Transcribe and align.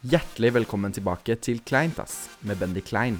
Hjertelig 0.00 0.54
velkommen 0.54 0.94
tilbake 0.96 1.34
til 1.44 1.58
Kleintass 1.60 2.30
med 2.48 2.56
Bendy 2.56 2.80
Klein. 2.80 3.18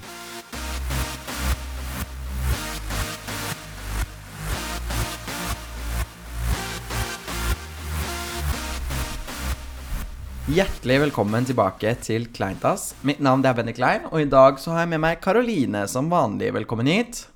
Hjertelig 10.49 10.97
velkommen 11.03 11.45
tilbake 11.45 11.93
til 12.01 12.25
Kleintass. 12.33 12.95
Mitt 13.05 13.21
navn 13.21 13.45
er 13.45 13.53
Bendy 13.59 13.75
Klein, 13.77 14.09
og 14.09 14.17
i 14.23 14.25
dag 14.33 14.57
så 14.57 14.73
har 14.73 14.87
jeg 14.87 14.93
med 14.95 15.03
meg 15.05 15.21
Karoline 15.21 15.85
som 15.85 16.09
vanlig. 16.09 16.49
Velkommen 16.57 16.89
hit. 16.89 17.27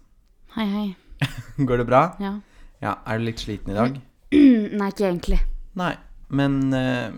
Hei, 0.57 0.65
hei. 0.73 0.87
Går 1.69 1.83
det 1.83 1.87
bra? 1.93 2.01
Ja. 2.17 2.33
Ja, 2.81 2.97
Er 3.05 3.21
du 3.21 3.29
litt 3.29 3.45
sliten 3.45 3.77
i 3.77 3.77
dag? 3.77 4.01
Nei, 4.81 4.89
ikke 4.89 5.05
egentlig. 5.05 5.43
Nei, 5.77 5.93
men 6.33 6.57
eh, 6.73 7.13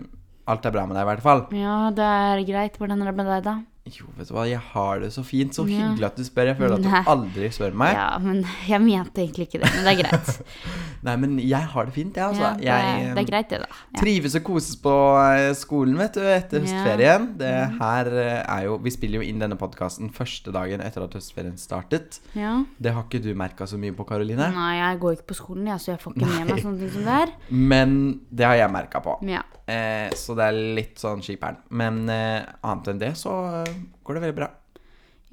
alt 0.48 0.68
er 0.68 0.74
bra 0.74 0.86
med 0.88 0.96
deg 0.96 1.04
i 1.04 1.10
hvert 1.12 1.24
fall. 1.24 1.42
Ja, 1.56 1.78
det 1.94 2.04
er 2.04 2.44
greit. 2.48 2.78
Hvordan 2.80 3.02
er 3.04 3.10
det 3.10 3.18
med 3.20 3.28
deg, 3.28 3.44
da? 3.46 3.56
Jo, 3.88 4.06
vet 4.18 4.28
du 4.28 4.34
hva, 4.36 4.44
jeg 4.48 4.60
har 4.72 5.00
det 5.00 5.08
så 5.14 5.22
fint. 5.24 5.54
Så 5.56 5.64
Ja. 5.68 5.88
hyggelig 5.88 6.06
at 6.10 6.16
du 6.16 6.24
spør. 6.26 6.46
Jeg 6.50 6.56
føler 6.58 6.74
at 6.78 6.84
Nei. 6.84 7.02
du 7.02 7.10
aldri 7.12 7.48
spør 7.54 7.74
meg. 7.74 7.94
Ja, 7.96 8.18
men 8.18 8.44
jeg 8.68 8.80
mente 8.84 9.22
egentlig 9.24 9.46
ikke 9.48 9.60
det. 9.62 9.70
Men 9.74 9.84
det 9.86 9.92
er 9.94 10.02
greit. 10.02 10.42
Nei, 11.08 11.14
men 11.22 11.36
jeg 11.38 11.62
har 11.72 11.86
det 11.86 11.94
fint, 11.94 12.16
jeg, 12.18 12.24
altså. 12.24 12.50
Ja, 12.64 12.76
det, 12.82 12.88
jeg 13.06 13.14
det 13.16 13.22
er 13.22 13.30
greit, 13.30 13.48
det, 13.52 13.60
da. 13.62 13.68
Ja. 13.94 14.00
trives 14.02 14.34
og 14.34 14.44
koses 14.48 14.76
på 14.82 14.94
eh, 15.22 15.52
skolen, 15.54 15.96
vet 16.00 16.18
du, 16.18 16.22
etter 16.26 16.60
høstferien. 16.64 17.28
Det 17.38 17.52
her 17.78 18.10
eh, 18.12 18.42
er 18.58 18.64
jo 18.66 18.78
Vi 18.82 18.90
spiller 18.94 19.22
jo 19.22 19.28
inn 19.28 19.38
denne 19.42 19.56
podkasten 19.60 20.10
første 20.14 20.52
dagen 20.54 20.80
etter 20.84 21.04
at 21.06 21.14
høstferien 21.18 21.56
startet. 21.58 22.20
ja. 22.34 22.56
Det 22.78 22.92
har 22.94 23.04
ikke 23.06 23.22
du 23.22 23.30
merka 23.38 23.66
så 23.66 23.78
mye 23.78 23.94
på, 23.94 24.04
Karoline. 24.08 24.50
Nei, 24.54 24.72
jeg 24.78 24.98
går 25.02 25.12
ikke 25.18 25.28
på 25.32 25.38
skolen, 25.38 25.66
jeg, 25.70 25.80
så 25.82 25.92
jeg 25.94 26.00
får 26.02 26.14
ikke 26.16 26.26
med 26.32 26.50
meg 26.52 26.62
sånne 26.62 26.78
ting 26.82 26.90
som 26.94 27.04
det 27.08 27.16
er. 27.22 27.32
Men 27.50 27.94
det 28.30 28.46
har 28.46 28.54
jeg 28.60 28.70
merka 28.74 29.00
på. 29.04 29.16
Ja. 29.28 29.42
Eh, 29.68 30.08
så 30.16 30.34
det 30.38 30.46
er 30.48 30.58
litt 30.78 30.98
sånn 31.00 31.20
skiperen. 31.24 31.58
Men 31.70 32.08
eh, 32.08 32.42
annet 32.64 32.88
enn 32.94 33.00
det 33.02 33.10
så 33.20 33.34
eh, 33.64 33.74
går 34.04 34.18
det 34.18 34.22
veldig 34.26 34.36
bra. 34.38 34.48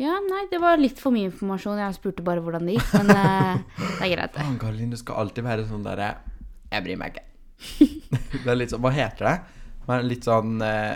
ja, 0.02 0.16
nei, 0.30 0.44
det 0.52 0.60
var 0.60 0.78
litt 0.82 1.00
for 1.00 1.16
mye 1.16 1.30
informasjon. 1.30 1.80
Jeg 1.80 1.98
spurte 1.98 2.24
bare 2.26 2.42
hvordan 2.44 2.66
det 2.68 2.78
gikk, 2.78 2.94
men 3.00 3.12
uh, 3.16 3.60
det 3.78 4.08
er 4.08 4.14
greit, 4.16 4.34
det. 4.36 4.42
Faen, 4.42 4.58
Karoline, 4.62 4.92
du 4.92 5.00
skal 5.00 5.22
alltid 5.24 5.46
være 5.48 5.68
sånn 5.70 5.86
derre 5.86 6.14
Jeg 6.74 6.84
bryr 6.88 6.98
meg 7.00 7.16
ikke. 7.16 7.28
det 8.44 8.50
er 8.52 8.58
litt 8.60 8.74
sånn 8.74 8.82
Hva 8.84 8.92
heter 8.92 9.30
det? 9.30 9.36
Men 9.88 10.10
litt 10.10 10.26
sånn 10.28 10.58
uh, 10.60 10.96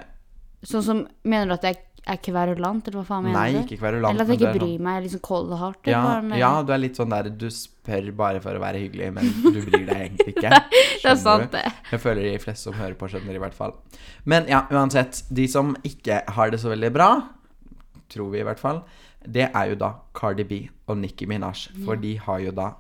Sånn 0.68 0.84
som 0.84 1.06
Mener 1.24 1.48
du 1.48 1.54
at 1.56 1.64
jeg 1.70 1.78
er 2.10 2.18
kverulant, 2.26 2.88
eller 2.88 2.98
hva 3.02 3.06
faen 3.06 3.26
mener 3.28 3.36
Nei, 3.38 3.52
du? 3.54 3.58
ikke 3.68 3.78
kverulant. 3.84 4.16
Eller 4.16 4.26
at 4.26 4.32
jeg 4.34 4.40
ikke 4.40 4.52
bryr 4.56 4.64
er 4.66 4.72
sånn- 4.72 4.86
meg, 4.88 5.00
liksom 5.06 5.22
cold 5.28 5.52
heart? 5.60 5.80
Ja, 5.92 6.00
mener 6.24 6.40
ja, 6.42 6.52
du? 6.66 6.72
er 6.74 6.80
litt 6.82 6.98
sånn 6.98 7.12
der 7.14 7.28
Du 7.30 7.46
spør 7.54 8.08
bare 8.18 8.42
for 8.44 8.58
å 8.58 8.62
være 8.64 8.82
hyggelig, 8.82 9.10
men 9.14 9.28
du 9.44 9.60
bryr 9.68 9.84
deg 9.86 10.00
egentlig 10.08 10.34
ikke. 10.34 10.50
Det 11.04 11.12
er 11.12 11.20
sant, 11.22 11.52
du? 11.52 11.58
det. 11.58 11.64
Jeg 11.94 12.02
føler 12.04 12.26
de 12.26 12.40
fleste 12.44 12.66
som 12.68 12.76
hører 12.80 12.96
på, 13.00 13.08
skjønner 13.12 13.38
i 13.38 13.44
hvert 13.44 13.56
fall. 13.56 13.76
Men 14.28 14.50
ja, 14.52 14.64
uansett. 14.74 15.22
De 15.30 15.46
som 15.52 15.76
ikke 15.88 16.24
har 16.36 16.52
det 16.52 16.60
så 16.64 16.72
veldig 16.74 16.90
bra, 16.98 17.10
tror 18.10 18.32
vi 18.34 18.42
i 18.42 18.48
hvert 18.48 18.60
fall, 18.62 18.84
det 19.26 19.50
er 19.54 19.72
jo 19.72 19.80
da 19.80 19.94
Cardi 20.16 20.46
B 20.48 20.62
og 20.88 20.98
Nicki 21.02 21.28
Minaj. 21.30 21.68
For 21.86 22.00
de 22.00 22.18
har 22.26 22.40
jo 22.44 22.52
da 22.56 22.72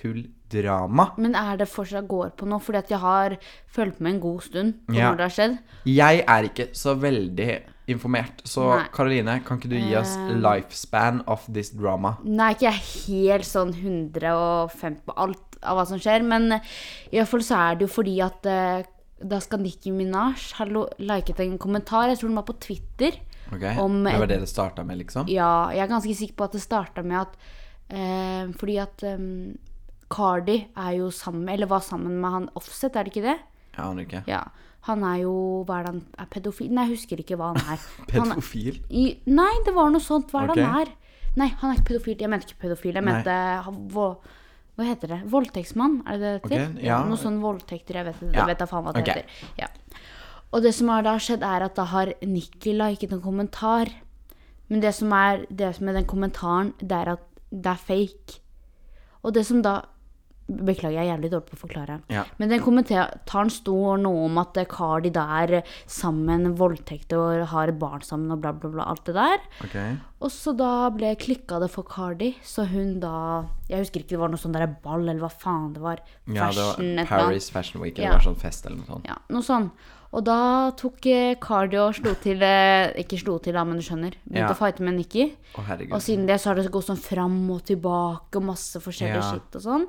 full 0.00 0.26
drama. 0.52 1.08
Men 1.18 1.34
er 1.34 1.56
det 1.58 1.68
fortsatt 1.70 2.06
går 2.08 2.34
på 2.38 2.46
nå? 2.48 2.58
Fordi 2.62 2.78
at 2.78 2.90
jeg 2.92 3.02
har 3.02 3.36
fulgt 3.72 4.00
med 4.00 4.14
en 4.14 4.20
god 4.20 4.44
stund 4.46 4.74
på 4.86 4.94
Ja. 4.94 5.08
når 5.10 5.16
det 5.16 5.26
har 5.26 5.34
skjedd. 5.36 5.56
Jeg 5.86 6.24
er 6.28 6.42
ikke 6.50 6.68
så 6.72 6.94
veldig 6.94 7.48
informert, 7.88 8.42
så 8.44 8.82
Karoline, 8.92 9.40
kan 9.46 9.58
ikke 9.60 9.70
du 9.70 9.76
gi 9.78 9.94
oss 9.94 10.16
uh, 10.18 10.32
lifespan 10.34 11.20
of 11.26 11.46
this 11.46 11.70
drama? 11.70 12.16
Nå 12.24 12.42
er 12.42 12.56
ikke 12.56 12.66
jeg 12.66 12.82
helt 13.06 13.46
sånn 13.46 13.70
150 13.74 15.04
på 15.06 15.14
alt 15.16 15.58
av 15.62 15.78
hva 15.78 15.86
som 15.86 16.00
skjer, 16.02 16.24
men 16.26 16.50
i 16.56 17.16
hvert 17.16 17.30
fall 17.30 17.44
så 17.46 17.60
er 17.60 17.78
det 17.78 17.86
jo 17.86 17.92
fordi 17.94 18.16
at 18.26 18.46
uh, 18.50 18.82
da 19.22 19.38
skal 19.40 19.62
Nicki 19.62 19.92
Minaj 19.94 20.50
ha 20.58 20.66
liket 20.66 21.40
en 21.40 21.56
kommentar, 21.62 22.10
jeg 22.10 22.18
tror 22.20 22.28
den 22.32 22.40
var 22.40 22.48
på 22.50 22.58
Twitter. 22.60 23.16
Ok, 23.52 23.62
Om- 23.78 24.04
Det 24.04 24.18
var 24.18 24.26
det 24.26 24.40
det 24.40 24.48
starta 24.48 24.84
med, 24.84 24.98
liksom? 24.98 25.28
Ja, 25.28 25.68
jeg 25.70 25.84
er 25.84 25.88
ganske 25.92 26.14
sikker 26.16 26.34
på 26.34 26.44
at 26.44 26.52
det 26.52 26.62
starta 26.62 27.02
med 27.04 27.20
at 27.20 27.36
eh, 27.90 28.52
Fordi 28.58 28.76
at 28.82 29.02
um, 29.14 29.56
Cardi 30.10 30.66
er 30.76 30.96
jo 30.98 31.10
sammen 31.10 31.48
Eller 31.48 31.66
var 31.66 31.80
sammen 31.80 32.20
med 32.20 32.30
han 32.30 32.48
Offset, 32.58 32.96
er 32.96 33.04
det 33.04 33.12
ikke 33.14 33.26
det? 33.28 33.38
Jeg 33.76 33.84
aner 33.84 34.02
ikke. 34.06 34.22
Ja. 34.26 34.42
Han 34.88 35.02
er 35.04 35.16
jo 35.24 35.64
Hva 35.66 35.80
er 35.80 35.84
det 35.86 35.92
han 35.92 36.02
er 36.18 36.26
pedofil? 36.30 36.70
Nei, 36.72 36.86
jeg 36.88 36.96
husker 36.96 37.22
ikke 37.22 37.36
hva 37.38 37.52
han 37.54 37.62
er. 37.74 37.78
Han 38.16 38.30
Pedofil? 38.34 38.80
I, 38.90 39.06
nei, 39.26 39.52
det 39.66 39.74
var 39.74 39.90
noe 39.90 40.00
sånt. 40.02 40.30
Hva 40.32 40.42
er 40.44 40.50
det 40.52 40.56
okay. 40.56 40.64
han 40.64 40.80
er? 40.86 40.92
Nei, 41.36 41.48
han 41.60 41.70
er 41.70 41.76
ikke 41.80 41.90
pedofil. 41.92 42.16
Jeg 42.22 42.30
mente 42.32 42.46
ikke 42.48 42.62
pedofil. 42.62 42.94
Jeg 42.96 43.04
mente 43.04 43.32
han- 43.66 43.80
hva, 43.92 44.06
hva 44.78 44.84
heter 44.88 45.10
det? 45.12 45.18
Voldtektsmann? 45.28 45.98
Er 46.08 46.18
det 46.22 46.30
det 46.46 46.52
heter? 46.52 46.78
ja. 46.86 47.02
Noe 47.04 47.18
sånn 47.20 47.40
voldtekter. 47.42 47.98
Jeg 48.00 48.06
vet, 48.08 48.22
Ja, 48.30 48.38
jeg 48.38 48.46
vet 48.54 48.58
da 48.62 48.66
faen 48.70 48.86
hva 48.86 48.94
det 48.96 49.02
ok. 49.02 49.10
heter. 49.10 49.50
Ja. 49.60 49.68
Og 50.56 50.64
det 50.64 50.72
som 50.72 50.88
har 50.88 51.04
da 51.04 51.16
skjedd, 51.20 51.44
er 51.44 51.66
at 51.66 51.76
da 51.76 51.84
har 51.92 52.14
Nikki 52.24 52.72
liket 52.76 53.12
en 53.12 53.20
kommentar. 53.24 53.90
Men 54.72 54.80
det 54.82 54.94
som 54.96 55.12
er 55.12 55.44
det 55.52 55.68
er 55.76 55.92
den 56.00 56.08
kommentaren, 56.08 56.72
det 56.80 56.96
er 56.96 57.12
at 57.18 57.26
det 57.52 57.74
er 57.74 57.82
fake. 57.90 58.40
Og 59.22 59.36
det 59.36 59.44
som 59.46 59.60
da 59.62 59.82
Beklager, 60.46 60.94
jeg 60.94 61.08
er 61.08 61.16
jævlig 61.16 61.28
dårlig 61.32 61.48
på 61.48 61.56
å 61.56 61.58
forklare. 61.58 61.94
Ja. 62.14 62.20
Men 62.38 62.52
den 62.52 62.60
kommentaren 62.62 63.48
sto 63.50 63.96
noe 63.98 64.28
om 64.28 64.36
at 64.38 64.54
Cardi 64.70 65.10
da 65.10 65.24
er 65.42 65.56
sammen 65.90 66.52
voldtekter 66.54 67.18
og 67.18 67.48
har 67.50 67.72
barn 67.74 68.04
sammen 68.06 68.30
og 68.30 68.44
bla, 68.44 68.52
bla, 68.54 68.70
bla. 68.70 68.86
Alt 68.92 69.08
det 69.10 69.16
der. 69.16 69.42
Ok. 69.66 69.74
Og 70.22 70.30
så 70.30 70.54
da 70.54 70.68
ble 70.94 71.16
klikka 71.18 71.58
det 71.58 71.66
for 71.74 71.82
Cardi, 71.90 72.36
så 72.46 72.62
hun 72.70 73.00
da 73.02 73.42
Jeg 73.66 73.82
husker 73.88 74.04
ikke, 74.04 74.12
det 74.14 74.22
var 74.22 74.30
noe 74.30 74.38
sånn 74.38 74.54
der 74.54 74.68
ball, 74.70 75.02
eller 75.02 75.18
hva 75.26 75.32
faen 75.34 75.72
det 75.74 75.82
var. 75.82 76.04
Ja, 76.30 76.46
det 76.54 76.62
var. 76.62 77.10
Paris 77.10 77.50
Fashion 77.50 77.82
Week, 77.82 77.98
eller 77.98 78.14
Ja. 78.14 78.22
sånn 78.22 78.38
fest 78.38 78.70
eller 78.70 78.78
noe 78.78 78.86
sånt. 78.86 79.10
Ja, 79.10 79.18
noe 79.34 79.42
sånn. 79.42 79.72
Og 80.16 80.24
da 80.24 80.70
tok 80.80 80.96
Cardio 81.04 81.36
Cardi 81.44 81.76
og 81.82 81.94
slo 81.98 82.14
til 82.22 82.40
eh, 82.42 82.92
Ikke 83.02 83.18
slo 83.20 83.34
til, 83.44 83.52
da, 83.52 83.64
men 83.68 83.76
du 83.76 83.84
skjønner. 83.84 84.14
Begynte 84.24 84.46
Ja. 84.48 84.54
å 84.54 84.56
fighte 84.56 84.80
med 84.86 84.96
Nikki. 84.96 85.26
Oh. 85.58 85.66
Og 85.92 86.00
siden 86.00 86.26
det 86.26 86.38
så 86.40 86.48
har 86.50 86.56
det 86.56 86.70
gått 86.72 86.86
sånn 86.88 86.96
fram 87.02 87.50
og 87.52 87.64
tilbake 87.68 88.36
og 88.40 88.46
masse 88.48 88.80
forskjellig 88.80 89.20
Ja. 89.20 89.26
skitt 89.34 89.58
og 89.60 89.62
sånn. 89.66 89.84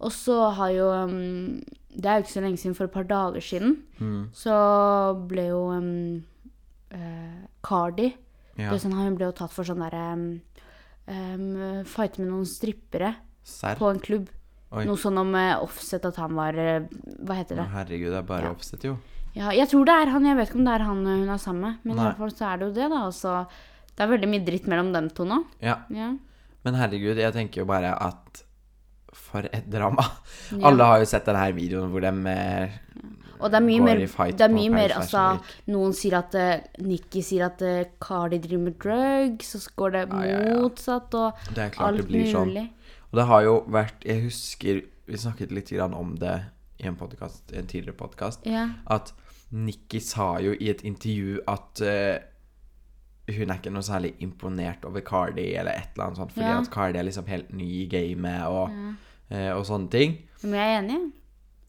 Og 0.00 0.10
så 0.14 0.38
har 0.54 0.70
jo 0.72 0.88
um, 0.90 1.60
Det 1.92 2.06
er 2.06 2.18
jo 2.20 2.22
ikke 2.24 2.36
så 2.38 2.42
lenge 2.44 2.58
siden, 2.62 2.74
for 2.76 2.84
et 2.84 2.92
par 2.92 3.04
dager 3.04 3.40
siden, 3.42 3.76
Mm. 4.00 4.30
så 4.32 5.26
ble 5.28 5.48
jo 5.48 5.62
um, 5.72 6.24
uh, 6.94 7.46
Cardi 7.62 8.14
Ja. 8.56 8.70
sånn, 8.78 8.92
Hun 8.94 9.16
ble 9.16 9.26
jo 9.26 9.32
tatt 9.32 9.50
for 9.52 9.64
sånn 9.64 9.82
derre 9.84 10.12
um, 10.14 10.40
um, 11.08 11.84
Fighte 11.84 12.18
med 12.20 12.28
noen 12.30 12.46
strippere 12.46 13.16
Serr? 13.42 13.76
på 13.76 13.90
en 13.90 13.98
klubb. 14.00 14.28
Oi. 14.72 14.84
Noe 14.84 14.96
sånn 15.00 15.18
om 15.18 15.34
uh, 15.34 15.62
offset 15.64 16.04
at 16.04 16.16
han 16.16 16.34
var 16.36 16.52
uh, 16.56 16.80
Hva 17.24 17.34
heter 17.40 17.56
Å, 17.56 17.62
det? 17.64 17.68
herregud, 17.74 18.10
det 18.12 18.18
er 18.18 18.22
bare 18.22 18.42
Ja. 18.44 18.50
oppsett, 18.54 18.84
jo. 18.84 18.96
Ja, 19.36 19.52
jeg 19.54 19.68
tror 19.70 19.88
det 19.88 19.94
er 19.94 20.12
han. 20.14 20.26
Jeg 20.26 20.38
vet 20.38 20.50
ikke 20.50 20.60
om 20.60 20.68
det 20.68 20.76
er 20.76 20.86
han 20.88 21.02
eh, 21.04 21.20
hun 21.22 21.34
er 21.34 21.42
sammen 21.42 21.66
med. 21.66 21.82
Men 21.84 21.98
i 21.98 22.06
hvert 22.06 22.22
fall 22.22 22.34
så 22.34 22.48
er 22.52 22.60
det 22.60 22.68
jo 22.68 22.74
det, 22.78 22.88
da. 22.92 23.04
Altså, 23.08 23.34
det 23.92 24.04
er 24.04 24.12
veldig 24.14 24.30
mye 24.30 24.46
dritt 24.46 24.68
mellom 24.70 24.90
dem 24.94 25.10
to 25.14 25.26
nå. 25.28 25.42
Ja. 25.64 25.80
Ja. 25.94 26.12
Men 26.66 26.78
herregud, 26.78 27.20
jeg 27.20 27.34
tenker 27.36 27.62
jo 27.62 27.68
bare 27.68 27.94
at 27.94 28.44
For 29.14 29.46
et 29.52 29.66
drama. 29.70 30.04
Ja. 30.52 30.68
Alle 30.70 30.88
har 30.90 31.02
jo 31.02 31.08
sett 31.10 31.26
denne 31.28 31.42
her 31.42 31.54
videoen 31.56 31.90
hvor 31.92 32.04
de 32.04 32.10
eh, 32.32 32.76
Og 33.38 33.50
det 33.52 33.58
er 33.58 33.64
mye 33.64 33.84
mer, 33.84 34.02
det 34.32 34.44
er 34.46 34.52
mye 34.52 34.72
mer 34.72 34.94
altså, 34.98 35.24
Noen 35.70 35.92
sier 35.96 36.18
at 36.18 36.34
uh, 36.38 36.82
Nikki 36.82 37.22
sier 37.22 37.46
at 37.46 37.62
uh, 37.62 37.82
Cardi 38.02 38.40
driver 38.42 38.64
med 38.64 38.78
drugs, 38.82 39.52
så 39.54 39.74
går 39.78 39.94
det 39.94 40.04
Ja, 40.06 40.22
ja, 40.26 40.38
ja. 40.48 40.60
motsatt, 40.62 41.14
og 41.14 41.50
Det 41.54 41.66
er 41.66 41.74
klart 41.74 41.88
alt 41.88 42.02
det 42.02 42.06
blir 42.08 42.30
sånn. 42.32 42.54
Og 43.08 43.20
det 43.20 43.26
har 43.30 43.44
jo 43.46 43.58
vært 43.72 44.06
Jeg 44.08 44.24
husker 44.26 44.80
vi 45.08 45.20
snakket 45.20 45.54
litt 45.56 45.70
grann 45.72 45.94
om 45.96 46.16
det 46.20 46.36
i 46.78 46.86
en, 46.86 46.96
podcast, 46.96 47.52
en 47.52 47.66
tidligere 47.66 47.96
podkast. 47.98 48.46
Ja. 48.46 48.68
At 48.90 49.12
Nikki 49.50 50.00
sa 50.04 50.36
jo 50.44 50.52
i 50.60 50.68
et 50.70 50.82
intervju 50.86 51.40
at 51.48 51.80
uh, 51.82 53.34
hun 53.34 53.50
er 53.52 53.58
ikke 53.58 53.72
noe 53.74 53.84
særlig 53.84 54.14
imponert 54.24 54.84
over 54.88 55.02
Cardi 55.04 55.50
eller 55.58 55.72
et 55.76 55.90
eller 55.94 56.06
annet 56.08 56.20
sånt, 56.22 56.32
fordi 56.32 56.46
Ja. 56.48 56.60
at 56.62 56.70
Cardi 56.72 56.98
er 56.98 57.04
liksom 57.08 57.26
helt 57.28 57.52
ny 57.52 57.68
i 57.82 57.86
gamet 57.92 58.46
og, 58.46 58.70
Ja. 59.30 59.52
uh, 59.52 59.58
og 59.58 59.66
sånne 59.68 59.90
ting. 59.92 60.18
Men 60.42 60.54
jeg 60.54 60.74
er 60.74 60.82
enig. 60.82 61.12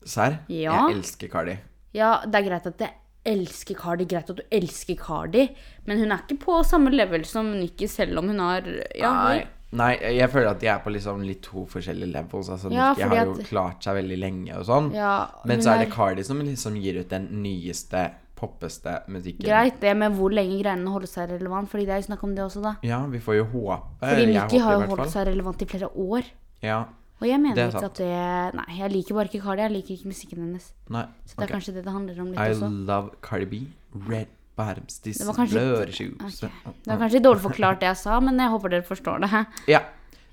Serr? 0.06 0.38
Ja. 0.48 0.88
Jeg 0.88 0.98
elsker 0.98 1.28
Cardi. 1.30 1.58
Ja, 1.94 2.20
det 2.26 2.36
er 2.36 2.48
greit 2.50 2.68
at 2.70 2.80
jeg 2.80 2.94
elsker 3.26 3.76
Cardi, 3.76 4.06
greit 4.06 4.30
at 4.30 4.38
du 4.38 4.44
elsker 4.52 4.96
Cardi, 4.96 5.50
men 5.86 6.00
hun 6.00 6.12
er 6.12 6.22
ikke 6.24 6.38
på 6.46 6.60
samme 6.66 6.92
level 6.94 7.26
som 7.26 7.50
Nikki, 7.52 7.88
selv 7.88 8.18
om 8.22 8.28
hun 8.32 8.40
har 8.40 8.62
ja, 8.96 9.12
Nei. 9.12 9.48
Nei, 9.72 9.92
jeg 10.18 10.30
føler 10.32 10.50
at 10.50 10.60
de 10.60 10.68
er 10.68 10.80
på 10.80 10.90
liksom 10.92 11.22
litt 11.26 11.44
to 11.46 11.66
forskjellige 11.70 12.12
levels. 12.12 12.50
Altså, 12.50 12.72
Ja, 12.74 12.90
Nikki 12.94 13.02
har 13.08 13.26
jo 13.26 13.32
at- 13.36 13.46
klart 13.46 13.84
seg 13.84 13.96
veldig 14.04 14.18
lenge 14.20 14.56
og 14.58 14.66
sånn. 14.66 14.94
Ja, 14.96 15.28
Men 15.46 15.60
så 15.62 15.76
er 15.76 15.86
det 15.86 15.92
Cardi 15.94 16.24
som 16.24 16.40
liksom 16.40 16.76
gir 16.82 17.00
ut 17.00 17.10
den 17.10 17.28
nyeste, 17.44 18.12
poppeste 18.36 19.04
musikken. 19.10 19.46
Greit 19.46 19.80
det, 19.82 19.96
med 19.98 20.14
hvor 20.16 20.32
lenge 20.32 20.62
greiene 20.64 20.88
holder 20.90 21.08
seg 21.08 21.30
relevant? 21.30 21.70
Fordi 21.70 21.86
det 21.86 21.90
er 21.90 22.02
jo 22.02 22.08
snakk 22.16 22.24
om 22.24 22.34
det 22.36 22.44
også, 22.46 22.62
da. 22.64 22.76
Ja, 22.82 23.06
vi 23.06 23.20
får 23.20 23.36
jo 23.38 23.46
håpe. 23.46 24.00
Fordi 24.00 24.26
Nikki 24.26 24.58
har 24.64 24.80
jo 24.80 24.88
holdt 24.96 25.12
seg 25.12 25.28
relevant 25.28 25.62
i 25.62 25.66
flere 25.66 25.90
år. 25.96 26.24
Ja, 26.64 26.86
Og 27.22 27.28
jeg 27.28 27.38
mener 27.42 27.58
er 27.58 27.70
ikke 27.70 27.84
at 27.84 27.96
det 27.96 28.56
Nei, 28.56 28.78
jeg 28.80 28.92
liker 28.94 29.14
bare 29.14 29.26
ikke 29.28 29.42
Cardi. 29.44 29.62
Jeg 29.62 29.72
liker 29.72 29.92
ikke 29.98 30.08
musikken 30.08 30.38
hennes. 30.40 30.72
nei. 30.90 31.04
Så 31.28 31.36
det 31.36 31.50
er 31.52 31.54
kanskje 31.54 31.74
det 31.76 31.84
det 31.84 31.92
handler 31.94 32.20
om 32.22 32.28
litt 32.32 32.40
I 32.40 32.50
også. 32.54 32.86
love 32.88 33.10
Cardi 33.22 33.46
B. 33.46 33.68
Red 34.08 34.28
bottoms, 34.60 35.00
this 35.06 35.18
Det 35.22 35.28
var 35.30 35.38
kanskje 35.40 35.56
blurry 35.58 35.86
litt- 35.88 35.96
shoes. 35.96 36.44
ok. 36.44 36.76
Det 36.84 36.92
var 36.94 37.00
kanskje 37.06 37.22
dårlig 37.26 37.42
forklart 37.48 37.80
det 37.82 37.90
jeg 37.94 37.98
sa, 38.04 38.20
men 38.20 38.38
jeg 38.44 38.52
håper 38.54 38.70
dere 38.76 38.86
forstår 38.88 39.24
det. 39.26 39.32
Ja. 39.72 39.82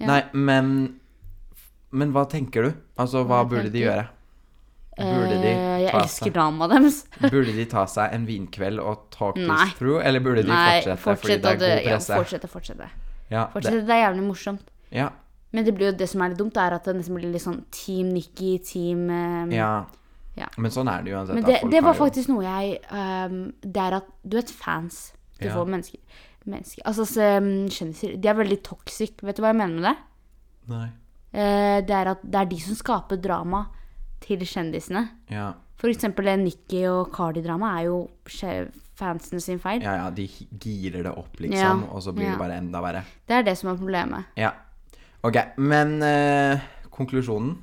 Ja. 0.02 0.06
Nei, 0.12 0.20
men 0.34 0.75
Men 1.96 2.11
hva 2.12 2.26
tenker 2.28 2.67
du? 2.67 2.75
Altså, 2.99 3.23
hva 3.25 3.38
Hva 3.44 3.49
burde 3.49 3.70
de 3.73 3.81
gjøre? 3.87 4.08
Burde 4.99 5.37
de 5.43 5.49
Eh, 5.52 5.81
jeg 5.84 5.93
elsker 5.94 6.32
dama 6.32 6.67
deres. 6.73 7.02
burde 7.31 7.52
de 7.56 7.64
ta 7.69 7.84
seg 7.87 8.12
en 8.17 8.25
vinkveld 8.26 8.81
og 8.81 9.05
talk 9.12 9.37
Nei. 9.37 9.56
this 9.67 9.75
through, 9.78 10.00
eller 10.05 10.20
burde 10.25 10.43
de 10.43 10.49
Nei, 10.49 10.81
fortsette, 10.81 11.17
fordi 11.20 11.37
det 11.37 11.44
er 11.52 11.56
det- 11.56 11.84
god 11.84 11.90
ja, 11.93 11.99
fortsette, 12.17 12.49
fortsette. 12.49 12.88
Ja, 13.31 13.44
det, 13.46 13.52
Fortsette, 13.52 13.87
det 13.87 13.90
er 13.96 14.02
jævlig 14.06 14.25
morsomt. 14.26 14.61
ja, 14.93 15.08
Men 15.52 15.64
det 15.64 15.75
blir 15.76 15.93
jo 15.93 15.96
det 15.96 16.08
som 16.08 16.22
er 16.22 16.29
litt 16.31 16.38
dumt, 16.38 16.56
er 16.56 16.75
at 16.75 16.84
det 16.84 16.96
nesten 16.96 17.14
blir 17.17 17.31
litt 17.32 17.43
sånn 17.43 17.62
Team 17.70 18.08
Nikki, 18.12 18.58
Team 18.58 19.08
um, 19.11 19.50
ja. 19.52 19.84
Ja. 20.36 20.48
Men 20.60 20.70
sånn 20.74 20.88
er 20.92 21.02
det 21.02 21.14
uansett. 21.16 21.34
Men 21.38 21.46
det, 21.48 21.60
det 21.72 21.80
var 21.84 21.96
faktisk 21.96 22.28
noe 22.28 22.44
jeg 22.44 22.78
um, 22.92 23.38
Det 23.62 23.80
er 23.82 23.94
at 24.02 24.08
du 24.22 24.36
vet 24.36 24.50
fans 24.52 24.98
til 25.38 25.48
Ja. 25.48 25.54
få 25.56 25.64
mennesker, 25.68 26.00
mennesker 26.44 26.84
Altså 26.84 27.06
så, 27.08 27.30
um, 27.40 27.66
kjendiser. 27.72 28.16
De 28.20 28.28
er 28.28 28.36
veldig 28.36 28.58
toxic. 28.64 29.16
Vet 29.24 29.36
du 29.36 29.42
hva 29.44 29.54
jeg 29.54 29.60
mener 29.62 29.80
med 29.80 29.88
det? 29.88 29.96
Nei. 30.72 30.86
Uh, 31.36 31.78
det 31.88 31.96
er 31.96 32.12
at 32.12 32.24
det 32.24 32.40
er 32.40 32.50
de 32.52 32.60
som 32.60 32.76
skaper 32.78 33.20
drama 33.20 33.66
til 34.24 34.44
kjendisene. 34.44 35.06
Ja. 35.32 35.52
For 35.76 35.92
eksempel 35.92 36.28
Nikki 36.40 36.86
og 36.88 37.10
Cardi-drama 37.12 37.74
er 37.80 37.88
jo 37.90 37.98
fansene 38.96 39.40
sin 39.44 39.58
feil. 39.60 39.82
ja, 39.84 39.96
ja, 40.04 40.10
de 40.10 40.24
girer 40.60 41.02
det 41.04 41.12
opp, 41.12 41.36
liksom, 41.36 41.82
Ja, 41.84 41.92
og 41.92 42.00
så 42.02 42.14
blir 42.16 42.30
ja. 42.30 42.32
det 42.32 42.40
bare 42.40 42.56
enda 42.62 42.80
verre. 42.80 43.02
Det 43.28 43.36
er 43.36 43.42
det 43.44 43.58
som 43.58 43.70
er 43.70 43.76
problemet. 43.76 44.24
Ja. 44.40 44.54
Ok, 45.22 45.36
men 45.58 45.98
uh, 46.00 46.60
konklusjonen 46.90 47.58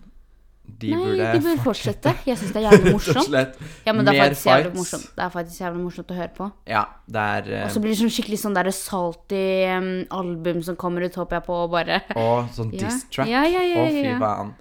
De 0.64 0.90
Nei, 0.92 0.98
burde 1.00 1.26
de 1.34 1.40
burde 1.44 1.62
fortsette. 1.64 2.12
Jeg 2.26 2.38
syns 2.40 2.52
det 2.56 2.60
er 2.62 2.66
jævlig 2.72 2.80
Rett 2.84 2.88
og 2.88 2.96
morsomt. 2.98 3.26
slett. 3.28 3.58
Ja, 3.86 3.94
men 3.94 4.06
det 4.08 4.14
er 4.14 4.18
Mer 4.18 4.30
faktisk 4.34 4.48
jævlig 4.48 4.64
fights. 4.72 4.78
morsomt. 4.80 5.10
Det 5.16 5.24
er 5.26 5.30
faktisk 5.36 5.62
jævlig 5.62 5.82
morsomt 5.84 6.12
å 6.14 6.18
høre 6.18 6.32
på. 6.38 6.48
Ja, 6.72 6.84
det 7.18 7.24
er 7.36 7.50
eh, 7.54 7.64
Og 7.68 7.72
så 7.76 7.82
blir 7.84 7.92
det 7.94 8.00
sånn 8.02 8.14
skikkelig 8.16 8.40
sånn 8.42 8.56
der 8.58 8.70
salty 8.76 9.44
um, 9.76 9.90
album 10.20 10.62
som 10.64 10.76
kommer 10.80 11.06
ut, 11.06 11.16
håper 11.20 11.40
jeg 11.40 11.46
på, 11.50 11.58
og 11.66 11.72
bare 11.76 12.00
Å, 12.16 12.26
sånn 12.56 12.72
Ja. 12.78 12.86
diss 12.88 13.04
track. 13.12 13.28
Ja, 13.32 13.44
ja, 13.46 13.62
ja, 13.64 13.84
Å, 13.84 13.86
ja, 13.86 13.92
fy 14.00 14.08
ja. 14.08 14.18
faen. 14.24 14.54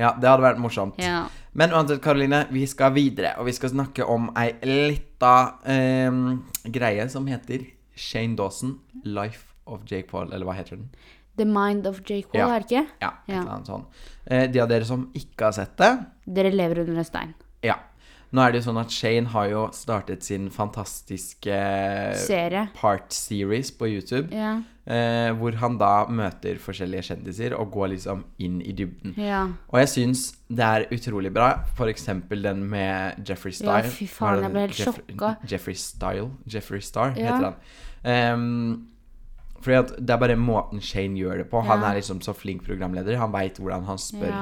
Ja, 0.00 0.14
det 0.16 0.30
hadde 0.32 0.46
vært 0.48 0.60
morsomt. 0.64 0.96
Ja. 1.02 1.26
Men 1.52 1.72
uansett, 1.76 2.00
Karoline, 2.02 2.44
vi 2.54 2.64
skal 2.70 2.92
videre, 2.96 3.34
og 3.38 3.48
vi 3.50 3.52
skal 3.52 3.72
snakke 3.74 4.06
om 4.08 4.30
ei 4.40 4.52
lita 4.64 5.34
eh, 5.68 6.20
greie 6.72 7.08
som 7.12 7.26
heter 7.28 7.66
Shane 8.00 8.36
Dawson, 8.38 8.78
'Life 9.04 9.50
of 9.66 9.82
Jake 9.84 10.08
Paul', 10.08 10.32
eller 10.32 10.46
hva 10.48 10.54
heter 10.56 10.78
den? 10.80 10.88
The 11.40 11.48
Mind 11.48 11.86
of 11.90 12.00
Jake 12.04 12.28
Wall, 12.34 12.42
Ja. 12.44 12.48
er 12.56 12.60
det 12.60 12.70
ikke? 12.70 12.86
Ja, 13.02 13.12
et 13.26 13.34
eller 13.40 13.54
annet 13.56 13.70
sånn. 13.72 13.84
Eh, 14.30 14.46
de 14.52 14.60
av 14.62 14.68
dere 14.68 14.84
som 14.88 15.08
ikke 15.16 15.48
har 15.48 15.52
sett 15.56 15.76
det, 15.80 15.92
Dere 16.28 16.50
lever 16.52 16.84
under 16.84 16.98
en 17.00 17.04
stein. 17.08 17.34
ja. 17.64 17.78
Nå 18.32 18.44
er 18.46 18.52
det 18.52 18.60
jo 18.60 18.70
sånn 18.70 18.78
at 18.78 18.92
Shane 18.94 19.26
har 19.32 19.48
jo 19.50 19.62
startet 19.74 20.22
sin 20.22 20.44
fantastiske 20.54 21.56
Serie. 22.14 22.68
part 22.74 23.12
series 23.12 23.72
på 23.72 23.88
YouTube, 23.90 24.30
Ja. 24.32 24.60
eh, 24.86 25.32
hvor 25.34 25.52
han 25.56 25.76
da 25.78 26.06
møter 26.06 26.54
forskjellige 26.62 27.02
kjendiser 27.10 27.58
og 27.58 27.72
går 27.72 27.88
liksom 27.96 28.22
inn 28.38 28.60
i 28.62 28.70
dybden. 28.72 29.16
Ja. 29.18 29.48
Og 29.72 29.80
jeg 29.80 29.88
syns 29.88 30.36
det 30.48 30.60
er 30.60 30.86
utrolig 30.94 31.32
bra. 31.34 31.64
For 31.74 31.86
eksempel 31.86 32.40
den 32.42 32.68
med 32.70 33.16
Jeffrey 33.28 33.52
Ja, 33.60 33.82
fy 33.82 34.06
faen, 34.06 34.42
jeg 34.42 34.52
ble 34.52 34.60
helt 34.60 34.78
Jeff- 34.78 35.00
sjokka. 35.08 35.36
Jeffrey 35.48 35.74
Style? 35.74 36.30
Jeffrey 36.46 36.80
Star 36.80 37.12
Ja. 37.16 37.32
heter 37.32 37.44
han. 37.44 37.54
Ehm, 38.04 38.86
fordi 39.60 39.76
at 39.76 39.94
det 39.98 40.14
er 40.14 40.20
bare 40.22 40.36
måten 40.40 40.80
Shane 40.84 41.18
gjør 41.20 41.42
det 41.42 41.48
på. 41.50 41.60
Han 41.68 41.84
er 41.84 41.98
liksom 41.98 42.22
så 42.24 42.32
flink 42.36 42.64
programleder. 42.66 43.18
Han 43.20 43.32
veit 43.34 43.60
hvordan 43.60 43.84
han 43.88 44.00
spør 44.00 44.36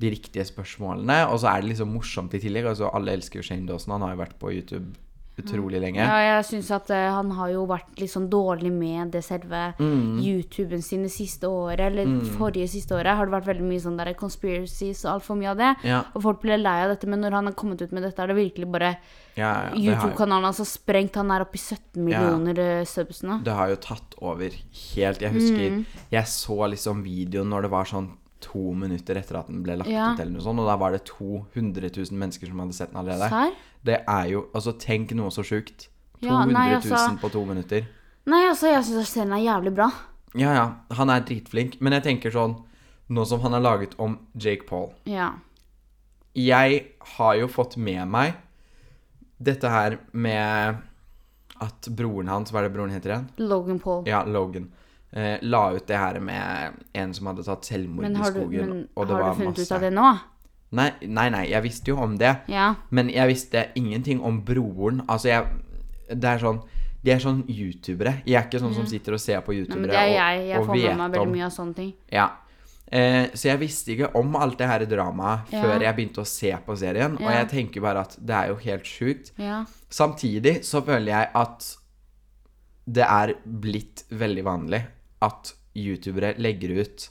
de 0.00 0.12
riktige 0.12 0.44
spørsmålene. 0.48 1.22
Og 1.30 1.40
så 1.42 1.50
er 1.52 1.60
det 1.60 1.74
liksom 1.74 1.92
morsomt 1.92 2.34
i 2.36 2.40
tillegg. 2.40 2.68
Altså, 2.72 2.88
alle 2.96 3.16
elsker 3.16 3.40
jo 3.40 3.46
Shane 3.46 3.68
Dawson. 3.68 3.92
Han 3.96 4.06
har 4.06 4.14
jo 4.16 4.22
vært 4.22 4.38
på 4.40 4.52
YouTube 4.54 4.94
utrolig 5.38 5.80
lenge. 5.82 6.00
Ja, 6.00 6.16
jeg 6.38 6.44
syns 6.48 6.70
at 6.72 6.88
uh, 6.90 6.96
han 7.18 7.30
har 7.36 7.50
jo 7.52 7.66
vært 7.68 7.98
litt 8.00 8.10
sånn 8.12 8.28
dårlig 8.32 8.72
med 8.72 9.10
det 9.12 9.22
selve 9.26 9.74
Mm. 9.76 10.18
YouTuben 10.22 10.82
sin 10.82 11.02
det 11.04 11.10
siste 11.12 11.44
året, 11.48 11.80
eller 11.90 12.06
forrige 12.38 12.68
siste 12.72 12.94
året, 12.96 13.16
har 13.18 13.26
det 13.28 13.34
vært 13.34 13.48
veldig 13.50 13.66
mye 13.68 13.82
sånn 13.82 13.98
der 13.98 14.12
conspiracies 14.16 15.04
og 15.04 15.12
altfor 15.16 15.36
mye 15.36 15.50
av 15.52 15.56
det. 15.60 15.70
Ja. 15.84 16.00
Og 16.14 16.22
folk 16.24 16.40
ble 16.40 16.56
lei 16.56 16.76
av 16.84 16.94
dette, 16.94 17.06
men 17.06 17.20
når 17.20 17.36
han 17.36 17.50
har 17.50 17.56
kommet 17.58 17.82
ut 17.82 17.92
med 17.92 18.02
dette, 18.06 18.22
er 18.22 18.32
det 18.32 18.36
virkelig 18.38 18.70
bare 18.72 18.96
Ja, 19.36 19.68
ja, 19.68 19.76
YouTube-kanalen 19.76 20.48
hans 20.48 20.58
har 20.62 20.68
sprengt. 20.70 21.16
Han 21.20 21.30
er 21.30 21.44
oppe 21.44 21.58
i 21.58 21.60
17 21.60 22.00
millioner 22.02 22.56
ja. 22.56 22.84
subs 22.88 23.22
nå. 23.22 23.42
det 23.44 23.52
har 23.52 23.68
jo 23.68 23.76
tatt 23.76 24.14
over 24.24 24.50
helt. 24.50 25.20
Jeg 25.20 25.32
husker 25.36 25.66
Mm. 25.76 25.84
jeg 26.10 26.24
så 26.26 26.56
liksom 26.70 27.02
videoen 27.04 27.48
når 27.50 27.62
det 27.62 27.70
var 27.70 27.84
sånn 27.84 28.10
to 28.40 28.72
minutter 28.74 29.16
etter 29.16 29.38
at 29.40 29.46
den 29.48 29.62
ble 29.62 29.76
lagt 29.78 29.88
Ja. 29.90 30.12
ut, 30.12 30.20
eller 30.20 30.32
noe 30.32 30.42
sånt, 30.44 30.58
og 30.60 30.66
da 30.66 30.76
var 30.76 30.92
det 30.92 31.04
200 31.04 31.90
000 31.96 32.18
mennesker 32.18 32.46
som 32.46 32.58
hadde 32.58 32.74
sett 32.74 32.92
den 32.92 33.00
allerede. 33.00 33.28
Sær? 33.30 33.52
Det 33.84 34.04
er 34.06 34.26
jo 34.28 34.46
Altså, 34.54 34.72
tenk 34.78 35.12
noe 35.14 35.30
så 35.30 35.42
sjukt. 35.42 35.88
200 36.22 36.22
Ja, 36.22 36.44
nei, 36.44 36.74
altså- 36.74 37.18
på 37.20 37.30
to 37.32 37.44
minutter. 37.44 37.86
Nei, 38.26 38.42
altså, 38.48 38.72
jeg 38.72 38.84
syns 38.84 39.08
serien 39.08 39.32
er 39.32 39.44
jævlig 39.44 39.74
bra. 39.74 39.90
Ja, 40.34 40.52
ja, 40.52 40.74
han 40.94 41.08
er 41.10 41.20
dritflink, 41.20 41.80
men 41.80 41.92
jeg 41.92 42.02
tenker 42.04 42.30
sånn 42.32 42.62
Nå 43.08 43.24
som 43.24 43.38
han 43.40 43.52
har 43.52 43.60
laget 43.60 43.94
om 44.00 44.18
Jake 44.36 44.66
Paul 44.66 44.92
Ja. 45.04 45.34
Jeg 46.34 46.86
har 47.00 47.34
jo 47.36 47.46
fått 47.46 47.76
med 47.76 48.08
meg 48.08 48.34
dette 49.42 49.68
her 49.70 49.98
med 50.12 50.76
at 51.60 51.88
broren 51.96 52.26
hans 52.28 52.50
Hva 52.50 52.58
er 52.64 52.68
det 52.68 52.74
broren 52.76 52.90
heter 52.90 53.10
igjen? 53.12 53.28
Logan 53.38 53.78
Paul. 53.78 54.02
Ja, 54.06 54.22
Logan. 54.24 54.70
Eh, 55.16 55.38
la 55.48 55.70
ut 55.72 55.86
det 55.88 55.96
her 55.96 56.18
med 56.20 56.72
en 56.92 57.12
som 57.16 57.30
hadde 57.30 57.44
tatt 57.46 57.64
selvmord 57.64 58.04
i 58.04 58.24
skogen. 58.26 58.68
men, 58.68 58.88
har 58.96 59.06
du 59.06 59.12
funnet 59.38 59.46
masse 59.54 59.64
ut 59.64 59.72
av 59.72 59.84
det 59.86 59.90
nå? 59.96 60.08
Nei, 60.76 60.90
nei, 61.08 61.28
nei, 61.32 61.44
jeg 61.48 61.62
visste 61.64 61.92
jo 61.92 62.00
om 62.04 62.18
det. 62.20 62.32
Ja. 62.52 62.74
Men 62.90 63.08
jeg 63.08 63.30
visste 63.30 63.62
ingenting 63.78 64.20
om 64.20 64.42
broren. 64.44 65.04
Altså, 65.08 65.28
jeg 65.30 65.46
Det 66.08 66.28
er 66.28 66.38
sånn 66.38 66.60
De 67.02 67.12
er 67.12 67.18
sånn 67.22 67.44
youtubere. 67.48 68.22
Jeg 68.26 68.34
er 68.34 68.46
ikke 68.48 68.60
sånn 68.60 68.74
som 68.74 68.86
sitter 68.86 69.14
og 69.14 69.20
ser 69.20 69.40
på 69.40 69.52
Nei, 69.52 69.60
youtubere 69.60 69.80
men 69.80 69.90
det 69.90 69.96
er 69.96 70.10
jeg. 70.10 70.48
Jeg 70.48 70.58
og, 70.58 70.62
og 70.62 70.66
får 70.66 70.82
med 70.82 70.98
meg 70.98 71.12
veldig 71.12 71.32
mye 71.32 71.44
av 71.46 71.52
sånne 71.54 71.74
ting. 71.74 71.92
Ja. 72.12 72.26
Eh, 72.92 73.28
så 73.32 73.48
jeg 73.48 73.60
visste 73.60 73.92
ikke 73.94 74.10
om 74.18 74.36
alt 74.36 74.58
det 74.58 74.66
her 74.66 74.84
dramaet 74.86 75.52
Ja. 75.52 75.62
før 75.62 75.80
jeg 75.82 75.96
begynte 75.96 76.20
å 76.20 76.26
se 76.26 76.50
på 76.66 76.76
serien. 76.76 77.14
Og 77.16 77.30
jeg 77.30 77.48
tenker 77.48 77.80
bare 77.80 78.00
at 78.00 78.16
det 78.18 78.34
er 78.34 78.48
jo 78.48 78.56
helt 78.56 78.84
sjukt. 78.84 79.32
Ja. 79.38 79.64
Samtidig 79.88 80.64
så 80.64 80.82
føler 80.84 81.12
jeg 81.12 81.30
at 81.34 81.76
det 82.86 83.06
er 83.06 83.34
blitt 83.46 84.04
veldig 84.10 84.44
vanlig 84.44 84.82
at 85.24 85.54
youtubere 85.76 86.34
legger 86.40 86.72
ut 86.80 87.06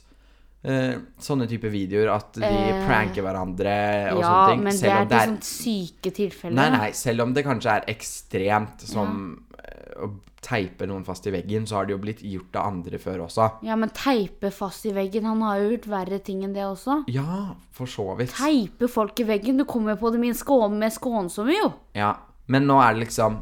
eh, 0.66 0.94
sånne 1.22 1.46
type 1.50 1.70
videoer 1.72 2.10
at 2.14 2.38
de 2.38 2.46
Eh, 2.46 2.84
pranker 2.86 3.24
hverandre 3.24 3.74
og 4.14 4.22
ja, 4.22 4.28
sånne 4.28 4.52
ting. 4.52 4.62
men 4.66 4.78
det 4.82 4.92
er 4.92 5.10
de 5.10 5.24
sånn 5.30 5.42
syke 5.46 6.12
tilfeller. 6.14 6.56
Nei, 6.58 6.68
nei, 6.74 6.92
selv 6.96 7.26
om 7.26 7.34
det 7.34 7.46
kanskje 7.46 7.80
er 7.80 7.90
ekstremt 7.92 8.86
som 8.86 9.18
ja. 9.56 10.06
å 10.06 10.12
teipe 10.46 10.86
noen 10.86 11.02
fast 11.06 11.26
i 11.26 11.32
veggen, 11.34 11.64
så 11.66 11.80
har 11.80 11.88
det 11.88 11.96
jo 11.96 12.02
blitt 12.02 12.22
gjort 12.22 12.54
av 12.60 12.68
andre 12.70 13.00
før 13.02 13.24
også. 13.24 13.48
Ja, 13.66 13.74
men 13.78 13.90
teipe 13.96 14.52
fast 14.54 14.86
i 14.86 14.92
veggen. 14.94 15.26
Han 15.26 15.42
har 15.42 15.58
jo 15.58 15.72
gjort 15.72 15.88
verre 15.90 16.20
ting 16.22 16.44
enn 16.46 16.54
det 16.54 16.62
også. 16.66 17.00
Ja, 17.10 17.56
for 17.74 17.90
så 17.90 18.12
vidt. 18.18 18.34
Teipe 18.36 18.86
folk 18.92 19.18
i 19.22 19.26
veggen. 19.26 19.58
Du 19.58 19.66
kommer 19.66 19.96
jo 19.96 20.04
på 20.04 20.14
det 20.14 20.22
min 20.22 20.36
med 20.78 20.94
skånsomme, 20.94 21.56
jo. 21.56 21.72
Ja, 21.98 22.14
men 22.46 22.68
nå 22.68 22.78
er 22.78 22.94
det 22.94 23.08
liksom 23.08 23.40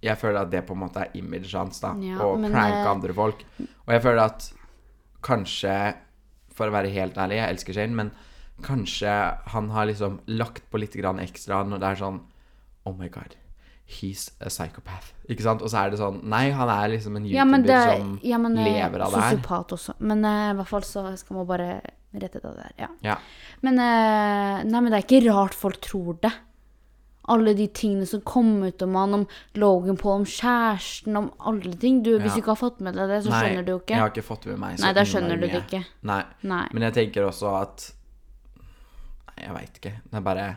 Jeg 0.00 0.16
føler 0.20 0.40
at 0.42 0.52
det 0.52 0.62
på 0.68 0.76
en 0.76 0.82
måte 0.84 1.02
er 1.04 1.16
imaget 1.18 1.52
hans, 1.58 1.82
da. 1.82 1.92
Ja, 2.00 2.16
å 2.24 2.38
pranke 2.40 2.80
eh, 2.80 2.88
andre 2.88 3.16
folk. 3.16 3.44
Og 3.60 3.92
jeg 3.92 4.04
føler 4.06 4.22
at 4.24 4.48
kanskje, 5.26 5.74
for 6.56 6.70
å 6.70 6.74
være 6.74 6.92
helt 6.94 7.18
ærlig, 7.20 7.40
jeg 7.40 7.56
elsker 7.56 7.76
Shane, 7.76 7.96
men 7.98 8.14
kanskje 8.64 9.12
han 9.52 9.70
har 9.74 9.88
liksom 9.88 10.20
lagt 10.32 10.66
på 10.72 10.80
litt 10.80 10.96
grann 10.96 11.20
ekstra 11.22 11.62
når 11.64 11.80
det 11.80 11.92
er 11.92 12.02
sånn 12.02 12.18
Oh 12.88 12.94
my 12.96 13.10
god. 13.12 13.36
He's 13.90 14.28
a 14.40 14.48
psychopath. 14.48 15.10
Ikke 15.28 15.44
sant? 15.44 15.62
Og 15.66 15.72
så 15.72 15.82
er 15.82 15.92
det 15.92 15.98
sånn 16.00 16.20
Nei, 16.30 16.46
han 16.54 16.70
er 16.70 16.92
liksom 16.92 17.16
en 17.18 17.26
Ja, 17.28 17.42
YouTuber 17.44 17.66
det 17.66 17.80
som 17.88 18.12
ja, 18.24 18.38
men, 18.38 18.56
eh, 18.56 18.68
lever 18.70 19.02
av 19.04 19.16
det 19.16 19.22
her. 19.24 19.34
Sosiopat 19.34 19.74
også. 19.76 19.96
Men 19.98 20.22
uh, 20.24 20.50
i 20.52 20.58
hvert 20.60 20.70
fall 20.70 20.86
så 20.86 21.02
skal 21.20 21.40
man 21.40 21.48
bare 21.48 21.70
rette 22.10 22.40
det 22.42 22.52
der. 22.54 22.76
Ja. 22.78 22.88
Ja. 23.04 23.16
Men, 23.66 23.80
uh, 23.82 24.62
nei, 24.64 24.80
men 24.80 24.88
det 24.92 25.00
er 25.00 25.06
ikke 25.06 25.24
rart 25.26 25.58
folk 25.58 25.80
tror 25.84 26.20
det. 26.22 26.32
Alle 27.30 27.54
de 27.54 27.66
tingene 27.68 28.06
som 28.10 28.20
kom 28.26 28.48
ut 28.66 28.82
om 28.82 28.94
han, 28.98 29.14
om 29.20 29.26
Logan 29.62 29.96
Paul, 30.00 30.20
om 30.22 30.26
kjæresten, 30.26 31.16
om 31.20 31.28
alle 31.46 31.74
ting. 31.78 32.02
Du, 32.02 32.10
Hvis 32.18 32.32
Ja. 32.32 32.34
du 32.34 32.40
ikke 32.42 32.54
har 32.56 32.60
fått 32.64 32.80
med 32.80 32.94
deg 32.98 33.08
det, 33.08 33.20
så 33.24 33.30
Nei, 33.30 33.42
skjønner 33.44 33.64
du 33.66 33.72
jo 33.72 33.78
ikke. 33.80 33.94
Jeg 33.94 34.02
har 34.04 34.10
ikke 34.10 34.26
fått 34.26 34.46
med 34.50 34.58
meg 34.58 34.78
så 34.80 34.86
Nei, 34.88 34.92
da 34.98 35.04
skjønner 35.06 35.40
du 35.40 35.46
det 35.46 35.62
ikke. 35.64 35.84
Nei. 36.10 36.22
Nei. 36.42 36.64
Men 36.72 36.82
jeg 36.88 36.94
tenker 36.98 37.28
også 37.28 37.54
at 37.60 37.92
Nei, 39.30 39.46
jeg 39.46 39.54
veit 39.54 39.78
ikke. 39.80 39.94
Det 40.10 40.18
er 40.20 40.26
bare 40.26 40.48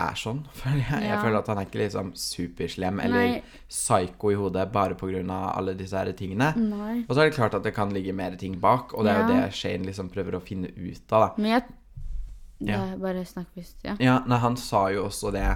er 0.00 0.16
sånn, 0.16 0.38
føler 0.60 0.80
jeg. 0.80 1.02
Jeg 1.10 1.18
føler 1.20 1.38
at 1.42 1.48
han 1.52 1.58
er 1.60 1.66
ikke 1.68 1.82
liksom 1.82 2.12
superslem 2.16 3.02
eller 3.04 3.26
Nei. 3.34 3.42
psyko 3.68 4.30
i 4.32 4.38
hodet 4.40 4.64
bare 4.72 4.96
pga. 4.96 5.20
alle 5.52 5.74
disse 5.76 5.92
her 5.98 6.10
tingene. 6.16 6.54
Nei. 6.56 7.04
Og 7.06 7.12
så 7.14 7.20
er 7.20 7.28
det 7.28 7.36
klart 7.36 7.54
at 7.58 7.62
det 7.66 7.74
kan 7.76 7.92
ligge 7.92 8.14
mer 8.16 8.36
ting 8.40 8.56
bak, 8.60 8.94
og 8.94 9.04
det 9.04 9.12
er 9.12 9.20
jo 9.20 9.28
det 9.34 9.52
Shane 9.52 9.84
liksom 9.84 10.08
prøver 10.08 10.38
å 10.38 10.40
finne 10.40 10.72
ut 10.72 11.12
av, 11.12 11.20
da. 11.20 11.30
Men 11.36 11.50
jeg 11.52 11.64
Ja. 12.60 12.96
Bare 13.00 13.24
snakk 13.24 13.48
hvis 13.56 13.74
Ja. 13.84 13.96
Ja, 14.00 14.18
nei, 14.26 14.38
han 14.38 14.56
sa 14.56 14.88
jo 14.92 15.06
også 15.08 15.32
det 15.32 15.46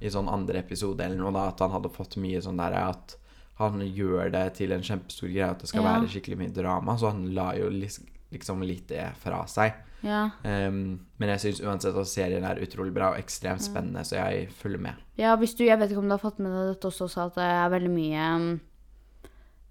i 0.00 0.08
sånn 0.12 0.28
andre 0.28 0.58
episode 0.64 1.00
eller 1.04 1.16
noe, 1.16 1.32
da, 1.32 1.48
at 1.48 1.60
han 1.60 1.70
hadde 1.70 1.90
fått 1.92 2.16
mye 2.20 2.40
sånn 2.42 2.56
der 2.60 2.72
at 2.72 3.16
han 3.60 3.78
gjør 3.80 4.32
det 4.32 4.54
til 4.58 4.72
en 4.74 4.82
kjempestor 4.82 5.28
greie, 5.30 5.50
at 5.50 5.60
det 5.60 5.68
skal 5.68 5.84
Ja. 5.84 5.92
være 6.00 6.08
skikkelig 6.10 6.38
mye 6.38 6.52
drama, 6.54 6.96
så 6.98 7.10
han 7.12 7.34
la 7.34 7.52
jo 7.54 7.68
liksom 7.70 8.62
litt 8.66 8.88
det 8.88 9.12
fra 9.16 9.44
seg. 9.46 9.74
Ja. 10.02 10.30
Um, 10.44 11.06
men 11.18 11.28
jeg 11.30 11.40
syns 11.40 11.60
uansett 11.64 11.96
at 11.96 12.06
serien 12.10 12.44
er 12.44 12.58
utrolig 12.60 12.92
bra 12.92 13.12
og 13.12 13.18
ekstremt 13.18 13.62
spennende, 13.62 14.02
så 14.04 14.16
jeg 14.18 14.50
følger 14.50 14.80
med. 14.80 14.94
ja, 15.16 15.36
hvis 15.36 15.54
du 15.56 15.64
Jeg 15.64 15.78
vet 15.78 15.90
ikke 15.90 15.98
om 16.02 16.08
du 16.08 16.16
har 16.16 16.18
fått 16.18 16.38
med 16.40 16.52
deg 16.52 16.74
dette 16.74 16.88
også, 16.90 17.08
sa 17.08 17.26
at 17.26 17.34
det 17.36 17.44
er 17.44 17.70
veldig 17.70 17.90
mye 17.94 18.36
um, 18.36 18.60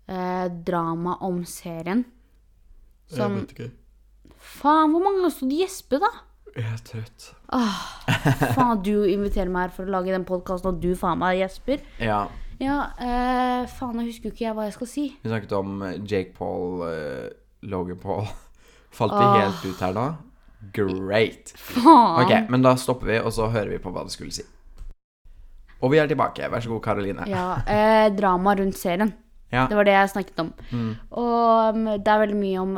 eh, 0.07 0.47
drama 0.63 1.17
om 1.21 1.43
serien. 1.45 2.05
Som 3.07 3.43
ikke. 3.45 3.71
Faen, 4.39 4.91
hvor 4.91 5.03
mange 5.03 5.21
ganger 5.21 5.49
du 5.49 5.55
gjespe, 5.55 5.99
da? 5.99 6.09
Jeg 6.53 6.69
er 6.69 6.81
trøtt. 6.85 7.27
Åh, 7.55 7.77
Faen, 8.53 8.81
du 8.85 9.07
inviterer 9.09 9.49
meg 9.49 9.67
her 9.67 9.73
for 9.73 9.89
å 9.89 9.93
lage 9.95 10.13
den 10.13 10.25
podkasten, 10.27 10.69
og 10.69 10.81
du 10.83 10.91
faen 10.97 11.17
meg 11.21 11.39
gjesper. 11.39 11.81
Ja. 12.03 12.27
Ja, 12.61 12.77
eh, 13.01 13.63
faen, 13.73 13.97
jeg 14.03 14.11
husker 14.11 14.29
jo 14.29 14.33
ikke 14.35 14.45
jeg 14.45 14.57
hva 14.57 14.67
jeg 14.67 14.75
skal 14.75 14.89
si. 14.91 15.05
Vi 15.23 15.31
snakket 15.31 15.55
om 15.57 15.81
eh, 15.87 15.97
Jake 16.05 16.35
Paul, 16.37 16.83
eh, 16.85 17.31
Logan 17.65 17.97
Paul. 18.01 18.29
Falt 18.97 19.15
de 19.17 19.25
Åh. 19.25 19.39
helt 19.39 19.65
ut 19.65 19.81
her 19.81 19.97
nå? 19.97 20.05
Great. 20.77 21.55
Faen. 21.57 22.21
Ok, 22.21 22.35
men 22.53 22.65
da 22.65 22.75
stopper 22.79 23.15
vi, 23.15 23.19
og 23.19 23.33
så 23.33 23.49
hører 23.49 23.73
vi 23.73 23.81
på 23.81 23.93
hva 23.95 24.05
det 24.05 24.13
skulle 24.13 24.35
si. 24.35 24.45
Og 25.83 25.91
vi 25.91 25.99
er 25.99 26.07
tilbake. 26.07 26.47
Vær 26.53 26.63
så 26.63 26.71
god, 26.71 26.83
Karoline. 26.85 27.25
Ja, 27.27 27.47
eh, 27.67 28.07
drama 28.15 28.53
rundt 28.55 28.77
serien. 28.79 29.11
Ja. 29.53 29.65
Det 29.69 29.75
var 29.77 29.89
det 29.89 29.97
jeg 29.97 30.13
snakket 30.13 30.39
om. 30.45 30.53
Mm. 30.71 30.91
Og 31.19 31.75
um, 31.75 31.89
det 31.97 32.09
er 32.13 32.21
veldig 32.23 32.37
mye 32.39 32.61
om 32.61 32.77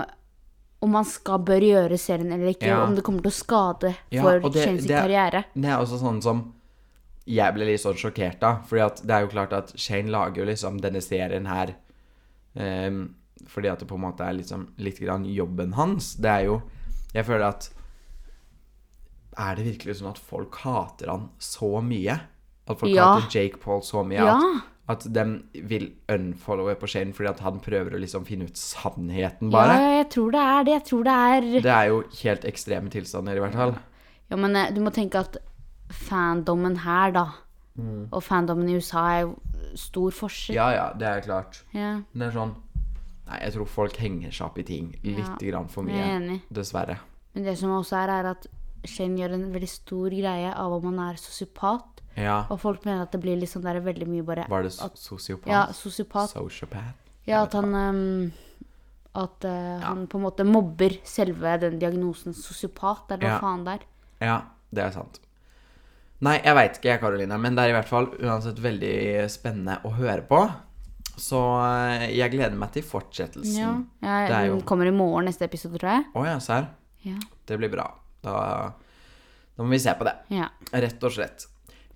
om 0.86 0.94
man 0.96 1.06
skal 1.10 1.42
bør 1.48 1.64
gjøre 1.66 1.98
serien 2.00 2.32
eller 2.36 2.54
ikke. 2.54 2.70
Ja. 2.70 2.84
Om 2.86 2.96
det 2.96 3.04
kommer 3.08 3.26
til 3.26 3.32
å 3.34 3.40
skade 3.40 3.96
Ja, 4.14 4.22
for 4.24 4.40
og 4.46 4.54
det- 4.54 4.64
Shane 4.66 4.80
sin 4.82 4.88
det- 4.92 5.02
karriere. 5.02 5.44
Det 5.56 5.66
er 5.72 5.78
også 5.82 6.00
sånn 6.00 6.22
som 6.24 6.44
jeg 7.26 7.54
ble 7.56 7.66
litt 7.66 7.82
sånn 7.82 7.98
sjokkert 7.98 8.44
av. 8.44 8.64
Fordi 8.70 8.86
at 8.86 9.02
det 9.02 9.12
er 9.12 9.22
jo 9.26 9.28
klart 9.34 9.54
at 9.54 9.74
Shane 9.78 10.10
lager 10.14 10.44
jo 10.44 10.46
liksom 10.52 10.80
denne 10.80 11.02
serien 11.02 11.46
her 11.48 11.76
ehm, 12.56 13.10
fordi 13.48 13.68
at 13.72 13.80
det 13.80 13.88
på 13.90 13.96
en 13.96 14.02
måte 14.06 14.22
er 14.22 14.34
liksom 14.38 14.68
litt 14.78 15.00
grann 15.00 15.26
jobben 15.26 15.74
hans. 15.74 16.14
Det 16.16 16.30
er 16.32 16.46
jo 16.46 16.62
Jeg 17.14 17.26
føler 17.26 17.48
at 17.48 17.70
Er 19.38 19.56
det 19.56 19.66
virkelig 19.66 19.98
sånn 20.02 20.12
at 20.12 20.18
folk 20.18 20.56
hater 20.64 21.10
han 21.12 21.30
så 21.40 21.82
mye? 21.84 22.20
At 22.68 22.80
folk 22.80 22.92
Ja. 22.94 23.16
hater 23.20 23.28
Jake 23.30 23.60
Paul 23.60 23.82
så 23.82 24.06
mye 24.08 24.16
Ja. 24.24 24.38
at, 24.38 24.64
at 24.88 25.02
de 25.14 25.24
vil 25.66 25.88
unfollowe 26.14 26.76
på 26.78 26.88
Shane 26.88 27.14
fordi 27.14 27.30
at 27.32 27.40
han 27.42 27.60
prøver 27.60 27.96
å 27.96 28.02
liksom 28.04 28.26
finne 28.28 28.46
ut 28.46 28.58
sannheten, 28.60 29.50
Ja, 29.52 29.78
jeg 29.98 30.10
tror 30.14 30.32
det 30.36 30.42
er 30.42 30.64
det. 30.68 30.74
Jeg 30.76 30.84
tror 30.92 31.04
det 31.04 31.16
er 31.16 31.42
Det 31.62 31.72
er 31.74 31.88
jo 31.90 32.04
helt 32.24 32.46
ekstreme 32.46 32.90
tilstander, 32.94 33.36
i 33.36 33.40
hvert 33.40 33.54
fall. 33.58 33.76
Ja, 34.30 34.36
men 34.38 34.56
eh, 34.56 34.70
du 34.74 34.82
må 34.82 34.92
tenke 34.94 35.16
at 35.20 35.38
fandommen 35.90 36.78
her, 36.86 37.12
da, 37.12 37.26
Mm. 37.78 38.08
og 38.14 38.24
fandommen 38.24 38.70
i 38.70 38.76
USA 38.78 39.02
er 39.18 39.22
jo 39.26 39.34
stor 39.76 40.12
forskjell. 40.12 40.56
Ja, 40.56 40.70
ja, 40.72 40.94
det 40.94 41.08
er 41.10 41.20
klart. 41.26 41.58
Ja, 41.74 42.02
Det 42.14 42.22
er 42.22 42.32
sånn 42.32 42.56
Nei, 43.28 43.40
jeg 43.42 43.54
tror 43.54 43.66
folk 43.68 43.96
henger 43.98 44.32
seg 44.32 44.46
opp 44.46 44.58
i 44.60 44.64
ting 44.64 44.92
litt 45.04 45.18
Ja, 45.42 45.52
grann 45.52 45.68
for 45.68 45.82
mye. 45.84 46.40
Dessverre. 46.54 47.00
Men 47.34 47.44
det 47.44 47.58
som 47.58 47.72
også 47.72 47.98
er, 47.98 48.10
er 48.10 48.26
at 48.30 48.46
Shane 48.88 49.18
gjør 49.20 49.34
en 49.38 49.52
veldig 49.54 49.70
stor 49.70 50.10
greie 50.10 50.52
av 50.54 50.74
om 50.74 50.84
han 50.90 51.00
er 51.10 51.16
sosiopat. 51.22 52.02
Ja. 52.16 52.46
Og 52.50 52.60
folk 52.62 52.86
mener 52.86 53.02
at 53.04 53.12
det 53.12 53.20
blir 53.22 53.36
liksom 53.42 53.62
der 53.66 53.82
veldig 53.84 54.08
mye 54.08 54.24
bare 54.24 54.46
Var 54.50 54.64
det 54.64 54.72
so- 54.72 54.90
sosiopat? 54.96 55.48
Ja, 55.52 55.66
sosiopat. 55.76 56.30
Sociopat? 56.32 56.94
Ja, 57.28 57.42
at 57.44 57.54
han 57.58 57.74
um, 57.76 58.32
At 59.16 59.44
eh, 59.48 59.80
han 59.84 60.08
på 60.08 60.18
en 60.20 60.24
måte 60.26 60.44
mobber 60.48 60.98
selve 61.08 61.58
den 61.60 61.78
diagnosen 61.80 62.34
sosiopat, 62.36 63.12
eller 63.12 63.24
hva 63.28 63.34
Ja. 63.36 63.40
faen 63.40 63.64
det 63.66 63.74
er. 63.74 63.86
Ja, 64.22 64.42
det 64.76 64.84
er 64.84 64.92
sant. 64.92 65.20
Nei, 66.22 66.38
jeg 66.44 66.56
veit 66.56 66.78
ikke, 66.80 66.90
jeg, 66.90 67.00
Karoline, 67.02 67.38
men 67.40 67.56
det 67.56 67.64
er 67.64 67.70
i 67.70 67.76
hvert 67.76 67.88
fall 67.88 68.08
uansett 68.24 68.60
veldig 68.60 69.30
spennende 69.32 69.78
å 69.84 69.92
høre 69.96 70.22
på. 70.28 70.42
Så 71.16 71.40
eh, 71.64 72.10
jeg 72.16 72.32
gleder 72.32 72.56
meg 72.60 72.72
til 72.76 72.84
fortsettelsen. 72.84 73.56
Ja. 73.60 73.74
Jeg, 74.04 74.28
Det 74.30 74.36
er 74.36 74.46
jo- 74.48 74.56
Den 74.60 74.66
kommer 74.68 74.86
i 74.88 74.92
morgen, 74.92 75.26
neste 75.26 75.44
episode, 75.48 75.78
tror 75.80 75.92
jeg. 75.96 76.06
Å 76.14 76.26
ja, 76.26 76.38
serr. 76.40 76.68
Ja. 77.04 77.16
Det 77.48 77.58
blir 77.60 77.70
bra. 77.72 77.88
Da, 78.26 78.74
da 79.56 79.64
må 79.64 79.70
vi 79.76 79.80
se 79.86 79.94
på 79.96 80.08
det. 80.08 80.16
ja. 80.36 80.50
Rett 80.74 81.04
og 81.06 81.14
slett. 81.16 81.48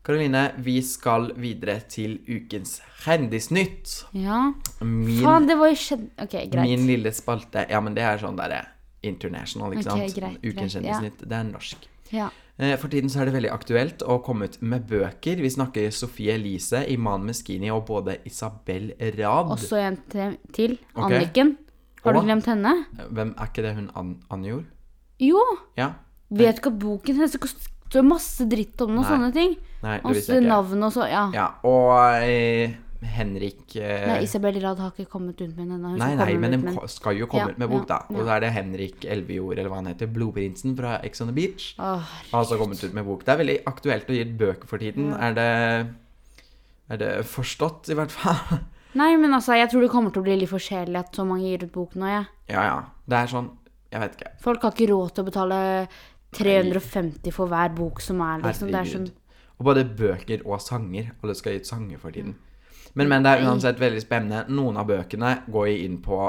Karoline, 0.06 0.46
vi 0.64 0.78
skal 0.82 1.34
videre 1.36 1.82
til 1.92 2.20
ukens 2.30 2.78
Kjendisnytt. 3.04 4.06
ja. 4.16 4.54
Min 4.82 5.20
Faen, 5.26 5.46
det 5.50 5.58
var 5.60 5.68
jo 5.74 5.76
skjedd 5.76 6.06
Ok, 6.24 6.36
greit. 6.54 6.64
Min 6.64 6.86
lille 6.88 7.12
spalte 7.14 7.66
Ja, 7.70 7.82
men 7.84 7.94
det 7.98 8.06
er 8.08 8.18
sånn 8.22 8.38
derre 8.40 8.62
international, 9.04 9.74
ikke 9.76 9.92
okay, 9.92 10.08
sant? 10.08 10.16
greit, 10.22 10.40
Ukens 10.46 10.78
Kjendisnytt. 10.78 11.20
ja. 11.22 11.28
Det 11.34 11.36
er 11.42 11.44
norsk. 11.52 11.90
Ja. 12.16 12.30
Eh, 12.60 12.74
For 12.80 12.88
tiden 12.92 13.10
så 13.12 13.22
er 13.22 13.30
det 13.30 13.36
veldig 13.36 13.52
aktuelt 13.54 14.02
å 14.04 14.18
komme 14.24 14.48
ut 14.50 14.58
med 14.62 14.88
bøker. 14.90 15.40
Vi 15.44 15.50
snakker 15.52 15.92
Sofie 15.96 16.34
Elise, 16.36 16.82
Iman 16.92 17.24
Meskini 17.28 17.70
og 17.72 17.86
både 17.88 18.18
Isabel 18.28 18.94
Rad. 19.20 19.52
Også 19.56 19.78
en 19.80 19.98
til. 20.10 20.80
Anniken. 20.96 21.16
Anniken. 21.20 21.58
Har 22.04 22.14
du 22.16 22.20
glemt 22.24 22.46
henne? 22.48 22.74
Hvem 23.12 23.36
Er 23.38 23.48
ikke 23.52 23.62
det 23.68 23.76
hun 23.76 23.90
An 23.96 24.16
Anjor? 24.32 24.64
Jo! 25.20 25.40
Ja? 25.78 25.94
Vet 26.30 26.60
ikke 26.62 26.70
hva 26.70 26.80
boken 26.84 27.16
hennes 27.16 27.32
det 27.34 27.50
står 27.90 28.06
masse 28.06 28.46
dritt 28.46 28.82
om 28.86 28.92
den 28.94 29.00
og 29.02 29.06
Nei. 29.08 29.10
sånne 29.16 29.32
ting? 29.34 29.56
Nei, 29.82 29.96
det 29.98 30.04
Masse 30.06 30.16
visste 30.20 30.36
jeg 30.36 30.44
ikke. 30.44 30.50
navn 30.52 30.84
og 30.86 30.92
så, 30.94 31.08
ja. 31.10 31.24
Ja, 31.34 31.48
og 31.66 32.22
eh, 32.22 32.76
Henrik 33.16 33.76
eh, 33.80 34.04
Nei, 34.12 34.18
Isabel 34.28 34.60
Rad 34.62 34.78
har 34.84 34.92
ikke 34.92 35.10
kommet 35.10 35.40
ut 35.42 35.56
med 35.56 35.64
den 35.64 35.72
ennå. 35.78 35.94
Hun 35.96 35.98
Nei, 35.98 36.10
skal 36.12 36.20
nei, 36.20 36.28
komme 36.36 36.40
men 36.44 36.54
ut 36.54 36.60
de 36.60 36.66
med 36.68 36.76
ko- 36.78 36.88
skal 36.92 37.18
jo 37.18 37.26
komme 37.32 37.48
Ja, 37.48 37.54
ut 37.56 37.58
med 37.64 37.70
bok, 37.72 37.86
ja, 37.88 37.96
da. 37.96 38.00
Og 38.14 38.20
ja. 38.20 38.26
så 38.28 38.34
er 38.36 38.44
det 38.46 38.52
Henrik 38.54 39.06
Elvejord, 39.10 39.58
eller 39.58 39.70
hva 39.72 39.80
han 39.80 39.90
heter, 39.90 40.12
Blodprinsen 40.14 40.76
fra 40.78 41.00
Ex 41.08 41.22
on 41.26 41.32
the 41.32 41.34
Beach. 41.40 41.72
Åh, 41.80 42.12
har 42.34 42.44
også 42.44 42.60
kommet 42.62 42.84
ut 42.84 42.94
med 42.94 43.08
bok. 43.08 43.24
Det 43.26 43.34
er 43.34 43.42
veldig 43.42 43.58
aktuelt 43.72 44.12
å 44.12 44.18
gi 44.20 44.22
ut 44.28 44.36
bøker 44.44 44.68
for 44.70 44.78
tiden. 44.86 45.10
Er 45.18 45.34
det 45.40 45.50
Er 46.90 46.98
det 46.98 47.10
forstått, 47.30 47.90
i 47.90 47.98
hvert 47.98 48.12
fall? 48.14 48.60
Nei, 49.00 49.12
men 49.22 49.34
altså, 49.38 49.54
jeg 49.58 49.70
tror 49.70 49.82
det 49.86 49.92
kommer 49.94 50.10
til 50.14 50.22
å 50.24 50.26
bli 50.26 50.38
litt 50.42 50.50
for 50.50 50.62
kjedelig 50.62 50.98
at 51.04 51.16
så 51.18 51.26
mange 51.26 51.46
gir 51.46 51.66
ut 51.68 51.74
bok 51.74 51.94
nå, 51.98 52.08
jeg. 52.10 52.26
ja, 52.54 52.64
ja. 52.66 52.78
Det 53.10 53.18
er 53.24 53.28
sånn 53.30 53.50
Jeg 53.94 54.02
vet 54.04 54.16
ikke. 54.20 54.32
Folk 54.42 54.62
har 54.66 54.74
ikke 54.76 54.88
råd 54.94 55.12
til 55.16 55.24
å 55.24 55.28
betale 55.30 55.60
350 56.36 57.34
for 57.34 57.50
hver 57.50 57.74
bok 57.76 58.02
som 58.02 58.22
er, 58.22 58.44
liksom. 58.44 58.70
Det 58.70 58.80
er 58.80 58.92
sånn 58.94 59.10
Og 59.60 59.66
både 59.66 59.84
bøker 59.86 60.46
og 60.46 60.62
sanger. 60.64 61.12
Alle 61.24 61.36
skal 61.36 61.56
gi 61.56 61.60
gitt 61.60 61.68
sanger 61.68 62.00
for 62.00 62.16
tiden. 62.16 62.36
Men, 62.94 63.10
men 63.10 63.26
det 63.26 63.32
er 63.32 63.46
uansett 63.48 63.80
veldig 63.82 64.02
spennende. 64.02 64.46
Noen 64.54 64.78
av 64.80 64.88
bøkene 64.90 65.34
går 65.52 65.68
inn 65.74 66.00
på 66.02 66.20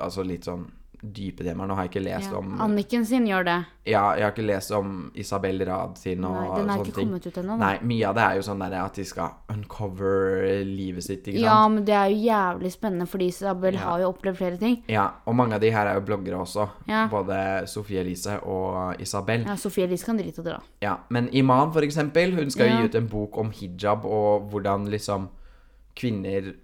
altså 0.00 0.24
litt 0.26 0.48
sånn 0.48 0.66
dype 1.02 1.44
temaer. 1.44 1.68
Nå 1.70 1.74
har 1.74 1.86
jeg 1.86 1.90
ikke 1.94 2.02
lest 2.04 2.30
ja. 2.32 2.38
om 2.38 2.58
Anniken 2.60 3.04
sin 3.08 3.26
gjør 3.28 3.46
det. 3.46 3.56
Ja, 3.88 4.02
jeg 4.18 4.24
har 4.26 4.34
ikke 4.34 4.44
lest 4.44 4.70
om 4.76 5.10
Isabel 5.18 5.62
Rad 5.66 5.96
sin 5.98 6.24
og 6.28 6.34
Nei, 6.36 6.58
den 6.60 6.70
er 6.70 6.82
ikke 6.82 6.94
ting. 6.98 7.08
kommet 7.08 7.26
ut 7.26 7.38
ennå. 7.40 7.56
Nei, 7.60 7.70
mye 7.88 8.08
av 8.10 8.18
det 8.18 8.24
er 8.26 8.36
jo 8.36 8.44
sånn 8.50 8.60
der 8.64 8.76
at 8.82 9.00
de 9.00 9.06
skal 9.08 9.54
uncover 9.54 10.60
livet 10.68 11.06
sitt, 11.06 11.24
ikke 11.24 11.40
sant? 11.40 11.46
Ja, 11.48 11.68
men 11.72 11.86
det 11.88 11.96
er 11.96 12.12
jo 12.12 12.20
jævlig 12.26 12.72
spennende, 12.74 13.08
fordi 13.08 13.30
Isabel 13.32 13.74
Ja. 13.74 13.80
har 13.88 14.00
jo 14.04 14.12
opplevd 14.12 14.36
flere 14.36 14.60
ting. 14.60 14.82
Ja, 14.88 15.06
og 15.26 15.34
mange 15.34 15.54
av 15.54 15.60
de 15.64 15.70
her 15.72 15.86
er 15.86 15.94
jo 15.94 16.04
bloggere 16.06 16.38
også. 16.38 16.68
Ja. 16.86 17.06
Både 17.08 17.66
Sofie 17.66 18.00
Elise 18.04 18.38
og 18.44 19.00
Isabel. 19.00 19.44
Ja, 19.48 19.56
Sofie 19.56 19.84
Elise 19.88 20.04
kan 20.04 20.18
drite 20.18 20.40
i 20.40 20.44
det, 20.44 20.52
da. 20.52 20.60
Ja, 20.82 20.96
Men 21.08 21.28
Iman, 21.32 21.72
for 21.72 21.80
eksempel, 21.80 22.34
hun 22.34 22.50
skal 22.50 22.68
jo 22.68 22.76
gi 22.76 22.84
ut 22.90 22.94
en 22.94 23.08
bok 23.08 23.38
om 23.38 23.50
hijab 23.50 24.04
og 24.04 24.50
hvordan 24.50 24.88
liksom 24.90 25.28
kvinner 25.96 26.54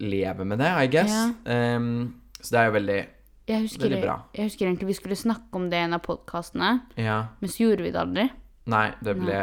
lever 0.00 0.44
med 0.44 0.58
det, 0.58 0.66
I 0.84 0.86
guess. 0.86 1.12
Ehm, 1.46 2.14
så 2.40 2.50
det 2.50 2.60
er 2.60 2.64
jo 2.66 2.72
veldig 2.72 3.06
Jeg 3.46 3.60
husker, 3.66 3.88
Veldig 3.90 4.00
bra. 4.02 4.14
jeg 4.32 4.46
husker 4.48 4.66
egentlig 4.66 4.86
vi 4.88 4.94
skulle 4.96 5.16
snakke 5.20 5.52
om 5.58 5.66
det 5.68 5.76
i 5.76 5.84
en 5.84 5.92
av 5.98 6.00
podkastene, 6.02 6.80
Ja. 6.96 7.18
men 7.40 7.50
så 7.50 7.66
gjorde 7.68 7.82
vi 7.84 7.90
det 7.90 8.00
aldri. 8.00 8.30
Nei, 8.66 8.86
det 9.04 9.14
ble 9.20 9.38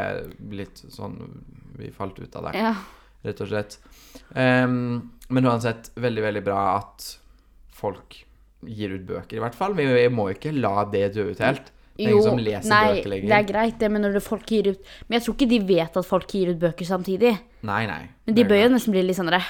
litt 0.50 0.82
sånn 0.90 1.44
Vi 1.78 1.90
falt 1.90 2.18
ut 2.18 2.34
av 2.36 2.50
det, 2.50 2.58
Ja. 2.58 2.74
rett 3.24 3.40
og 3.40 3.48
slett. 3.48 3.78
Ehm, 4.34 5.10
men 5.30 5.44
uansett, 5.44 5.90
veldig, 5.96 6.22
veldig 6.22 6.44
bra 6.44 6.76
at 6.78 7.18
folk 7.72 8.24
gir 8.64 8.90
ut 8.94 9.06
bøker, 9.06 9.36
i 9.36 9.40
hvert 9.40 9.54
fall. 9.54 9.72
Vi, 9.74 9.86
vi 9.86 10.08
må 10.08 10.28
ikke 10.34 10.52
la 10.52 10.84
det 10.84 11.14
dø 11.14 11.30
ut 11.30 11.38
helt. 11.38 11.70
Det 11.96 12.06
er 12.06 12.10
ingen 12.12 12.22
som 12.22 12.38
leser 12.38 12.68
nei, 12.68 12.94
bøker 12.96 13.08
lenger. 13.10 13.28
det 13.28 13.38
er 13.38 13.52
greit, 13.52 13.78
det, 13.78 13.90
men 13.90 14.02
når 14.02 14.12
det 14.14 14.22
folk 14.24 14.46
gir 14.46 14.68
ut 14.72 14.78
Men 15.08 15.18
jeg 15.20 15.22
tror 15.26 15.34
ikke 15.36 15.48
de 15.48 15.58
vet 15.60 15.96
at 15.96 16.06
folk 16.06 16.26
gir 16.32 16.48
ut 16.50 16.58
bøker 16.58 16.86
samtidig. 16.88 17.38
Nei, 17.62 17.86
nei. 17.86 18.08
Men 18.26 18.34
de 18.34 18.44
bør 18.44 18.62
jo 18.64 18.68
nesten 18.74 18.92
bli 18.92 19.02
litt 19.02 19.16
sånn 19.16 19.28
derre 19.30 19.44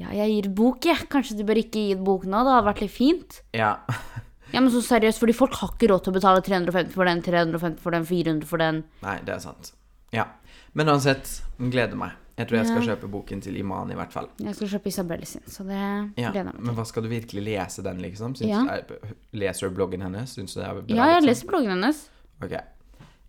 Ja, 0.00 0.08
jeg 0.16 0.32
gir 0.42 0.48
bok, 0.56 0.84
jeg. 0.88 1.08
Kanskje 1.12 1.36
du 1.38 1.44
bør 1.44 1.60
ikke 1.60 1.82
gi 1.90 1.94
bok 2.00 2.24
nå? 2.24 2.40
Det 2.46 2.52
hadde 2.56 2.66
vært 2.70 2.80
litt 2.82 2.94
fint. 2.94 3.40
Ja. 3.54 3.74
Ja, 4.52 4.60
men 4.60 4.70
så 4.72 4.80
seriøst, 4.84 5.20
fordi 5.22 5.32
folk 5.36 5.54
har 5.60 5.70
ikke 5.72 5.88
råd 5.92 6.02
til 6.04 6.12
å 6.12 6.16
betale 6.18 6.42
350 6.44 6.92
for 6.92 7.08
den, 7.08 7.22
350 7.24 7.78
for 7.80 7.90
den, 7.94 8.04
400 8.04 8.48
for 8.48 8.58
den. 8.60 8.82
Nei, 9.04 9.18
det 9.24 9.34
er 9.36 9.38
sant. 9.44 9.72
Ja. 10.12 10.26
Men 10.74 10.88
uansett, 10.92 11.38
gleder 11.58 11.96
meg. 11.96 12.18
Jeg 12.36 12.48
tror 12.48 12.58
jeg 12.58 12.66
skal 12.70 12.84
kjøpe 12.88 13.08
boken 13.12 13.42
til 13.44 13.56
Iman, 13.60 13.90
i 13.92 13.96
hvert 13.96 14.12
fall. 14.12 14.26
Jeg 14.40 14.54
skal 14.56 14.70
kjøpe 14.74 14.88
Isabelle 14.88 15.26
sin, 15.28 15.42
så 15.46 15.64
det 15.68 15.76
Ja. 15.76 16.30
gleder 16.32 16.34
jeg 16.40 16.44
meg 16.48 16.54
til. 16.56 16.64
Men 16.64 16.74
hva 16.74 16.86
skal 16.88 17.02
du 17.02 17.08
virkelig 17.12 17.42
lese 17.44 17.82
den, 17.84 17.98
liksom? 18.00 18.34
Syns, 18.34 18.48
Ja. 18.48 18.64
er, 18.72 18.84
leser 19.32 19.68
du 19.68 19.74
bloggen 19.76 20.00
hennes? 20.02 20.32
Syns 20.34 20.54
du 20.54 20.60
det 20.60 20.68
er 20.68 20.74
bra? 20.80 20.96
Ja, 20.96 21.04
jeg 21.12 21.22
leser 21.22 21.26
liksom? 21.26 21.28
lest 21.28 21.46
bloggen 21.46 21.70
hennes. 21.76 22.08
Ok. 22.42 22.54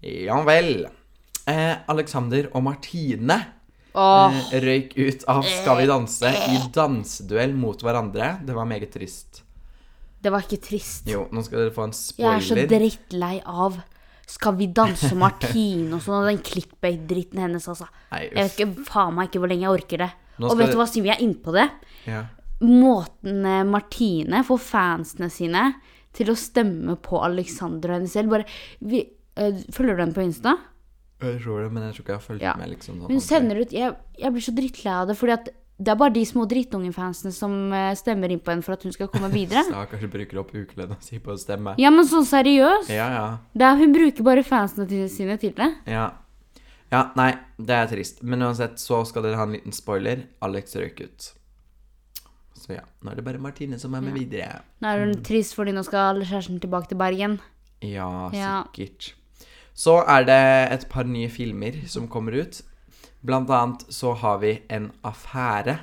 Ja 0.03 0.41
vel. 0.43 0.87
Eh, 1.47 1.75
Alexander 1.87 2.47
og 2.55 2.63
Martine 2.63 3.45
Eh, 3.93 4.59
røyk 4.63 4.93
ut 4.97 5.23
av 5.29 5.43
Skal 5.45 5.77
vi 5.83 5.87
danse 5.87 6.31
i 6.49 6.59
danseduell 6.73 7.53
mot 7.55 7.77
hverandre. 7.85 8.39
Det 8.45 8.55
var 8.55 8.65
meget 8.65 8.91
trist. 8.91 9.43
det 10.23 10.31
var 10.31 10.41
ikke 10.41 10.61
trist. 10.63 11.05
Jo, 11.11 11.25
nå 11.31 11.43
skal 11.43 11.59
dere 11.59 11.73
få 11.75 11.83
en 11.83 11.91
Jeg 11.91 12.25
er 12.25 12.39
så 12.39 12.55
spoiler. 12.55 12.67
drittlei 12.71 13.41
av 13.45 13.81
Skal 14.25 14.55
vi 14.55 14.67
danse 14.67 15.13
Martine 15.19 15.93
og 15.97 16.01
sånn, 16.01 16.23
og 16.23 16.29
den 16.31 16.39
clickbait-dritten 16.39 17.39
hennes, 17.43 17.67
altså. 17.67 17.87
Nei, 18.11 18.29
Jeg 18.33 18.43
vet 18.47 18.53
ikke 18.59 18.85
faen 18.87 19.13
meg 19.15 19.27
ikke 19.29 19.39
hvor 19.43 19.49
lenge 19.51 19.61
jeg 19.67 19.69
orker 19.81 19.97
det. 19.97 20.11
Og 20.39 20.57
vet 20.57 20.71
du 20.71 20.77
hva, 20.79 20.87
siden 20.87 21.03
vi 21.03 21.11
er 21.11 21.21
inne 21.21 21.35
på 21.43 21.51
det 21.53 21.69
Ja. 22.07 22.23
Måten 22.63 23.45
eh, 23.45 23.63
Martine 23.67 24.43
får 24.47 24.59
fansene 24.63 25.29
sine 25.29 25.73
til 26.15 26.31
å 26.31 26.35
stemme 26.37 26.95
på 27.03 27.19
Alexander 27.21 27.91
og 27.91 27.97
henne 27.99 28.09
selv 28.09 28.29
Bare 28.29 28.45
vi, 28.79 29.03
øh, 29.37 29.59
Følger 29.73 29.97
du 29.97 30.01
den 30.05 30.13
på 30.13 30.23
Insta? 30.23 30.55
Jeg 31.23 31.41
tror 31.41 31.63
det, 31.63 31.71
men 31.71 31.83
jeg 31.87 31.93
tror 31.95 32.03
ikke 32.03 32.13
jeg 32.13 32.19
har 32.21 32.27
fulgt 32.27 32.41
Ja. 32.41 32.53
med. 32.57 32.69
liksom 32.69 33.01
sånn 33.01 33.11
Hun 33.11 33.19
sender 33.19 33.61
ut 33.61 33.71
jeg, 33.71 33.95
jeg 34.19 34.31
blir 34.33 34.41
så 34.41 34.53
drittlei 34.55 34.93
av 35.01 35.07
det, 35.07 35.17
fordi 35.17 35.33
at 35.33 35.49
det 35.83 35.89
er 35.89 35.95
bare 35.97 36.13
de 36.13 36.21
små 36.23 36.45
drittungefansene 36.47 37.31
som 37.33 37.73
eh, 37.73 37.93
stemmer 37.97 38.29
inn 38.31 38.39
på 38.39 38.51
henne 38.53 38.63
for 38.63 38.73
at 38.73 38.83
hun 38.83 38.91
skal 38.93 39.07
komme 39.09 39.29
videre. 39.39 39.63
Stakkars 39.65 40.03
bruker 40.11 40.39
opp 40.39 40.51
ukelønna 40.53 40.97
si 41.07 41.17
på 41.19 41.33
å 41.33 41.37
stemme. 41.39 41.73
Ja, 41.81 41.89
men 41.89 42.05
sånn 42.05 42.27
seriøst. 42.29 42.89
Ja, 42.93 43.07
ja. 43.09 43.23
Det 43.53 43.65
er, 43.65 43.77
hun 43.81 43.91
bruker 43.95 44.23
bare 44.23 44.43
fansene 44.45 44.87
til, 44.87 45.07
sine 45.09 45.37
til 45.41 45.53
det. 45.57 45.71
Ja. 45.89 46.11
Ja, 46.93 47.07
nei, 47.17 47.31
det 47.57 47.73
er 47.73 47.87
trist. 47.89 48.21
Men 48.21 48.43
uansett 48.45 48.77
så 48.77 48.99
skal 49.09 49.23
dere 49.25 49.35
ha 49.39 49.47
en 49.47 49.55
liten 49.55 49.73
spoiler. 49.73 50.27
Alex 50.45 50.75
røyk 50.77 51.01
ut. 51.01 51.31
Så 52.53 52.75
ja, 52.77 52.83
nå 53.03 53.11
er 53.11 53.15
det 53.17 53.25
bare 53.25 53.41
Martine 53.41 53.79
som 53.81 53.95
er 53.97 54.03
med 54.05 54.13
videre. 54.13 54.61
Nå 54.79 54.87
er 54.93 55.01
hun 55.07 55.15
trist 55.25 55.55
fordi 55.57 55.73
nå 55.75 55.81
skal 55.83 56.21
kjæresten 56.21 56.61
tilbake 56.63 56.87
til 56.93 56.99
Bergen. 57.01 57.39
Ja, 57.81 58.29
Ja. 58.31 58.63
sikkert. 58.69 59.15
Så 59.73 59.97
er 60.05 60.25
det 60.27 60.43
et 60.73 60.87
par 60.89 61.07
nye 61.09 61.29
filmer 61.33 61.81
som 61.89 62.07
kommer 62.07 62.37
ut. 62.37 62.61
Blant 63.25 63.49
annet 63.49 63.85
så 63.93 64.13
har 64.13 64.41
vi 64.43 64.57
en 64.69 64.91
affære 65.03 65.79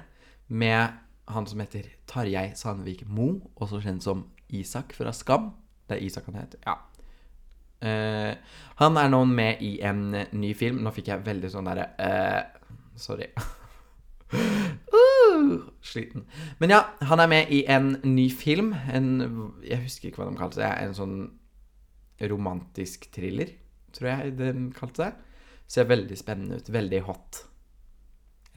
med 0.48 0.98
han 1.30 1.46
som 1.46 1.60
heter 1.62 1.88
Tarjei 2.10 2.52
Sandvik 2.58 3.04
Mo, 3.06 3.40
også 3.56 3.80
kjent 3.82 4.04
som 4.04 4.26
Isak 4.50 4.94
fra 4.96 5.12
Skam. 5.14 5.50
Det 5.88 5.98
er 5.98 6.06
Isak 6.06 6.26
han 6.30 6.40
heter, 6.42 6.62
ja. 6.66 6.78
Uh, 7.80 8.36
han 8.76 8.96
er 9.00 9.08
nå 9.08 9.22
med 9.24 9.62
i 9.64 9.78
en 9.80 10.10
ny 10.36 10.52
film. 10.54 10.82
Nå 10.84 10.92
fikk 10.92 11.08
jeg 11.08 11.24
veldig 11.24 11.48
sånn 11.48 11.70
derre 11.70 11.86
uh, 11.96 12.42
Sorry. 13.00 13.30
uh, 14.36 15.54
sliten. 15.80 16.26
Men 16.60 16.74
ja, 16.74 16.82
han 17.08 17.22
er 17.24 17.30
med 17.32 17.52
i 17.56 17.62
en 17.72 17.94
ny 18.04 18.28
film. 18.30 18.74
En 18.92 19.14
Jeg 19.64 19.80
husker 19.86 20.10
ikke 20.10 20.22
hva 20.22 20.28
de 20.28 20.40
kalte 20.42 20.60
det. 20.60 20.70
En 20.84 20.96
sånn 20.98 21.16
romantisk 22.20 23.08
thriller, 23.14 23.54
tror 23.96 24.10
jeg 24.12 24.36
den 24.38 24.70
kalte 24.76 25.08
det. 25.08 25.12
Ser 25.70 25.86
veldig 25.90 26.18
spennende 26.18 26.58
ut. 26.58 26.70
Veldig 26.72 27.00
hot. 27.06 27.44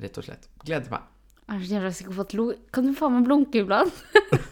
Rett 0.02 0.18
og 0.18 0.26
slett. 0.26 0.48
Gleder 0.66 0.94
meg. 0.94 1.10
Er 1.52 1.60
så 1.60 1.76
jævla 1.76 2.26
lo 2.40 2.46
Kan 2.72 2.88
du 2.88 2.94
faen 2.96 3.18
meg 3.18 3.28
blunke 3.28 3.62
iblant? 3.62 4.04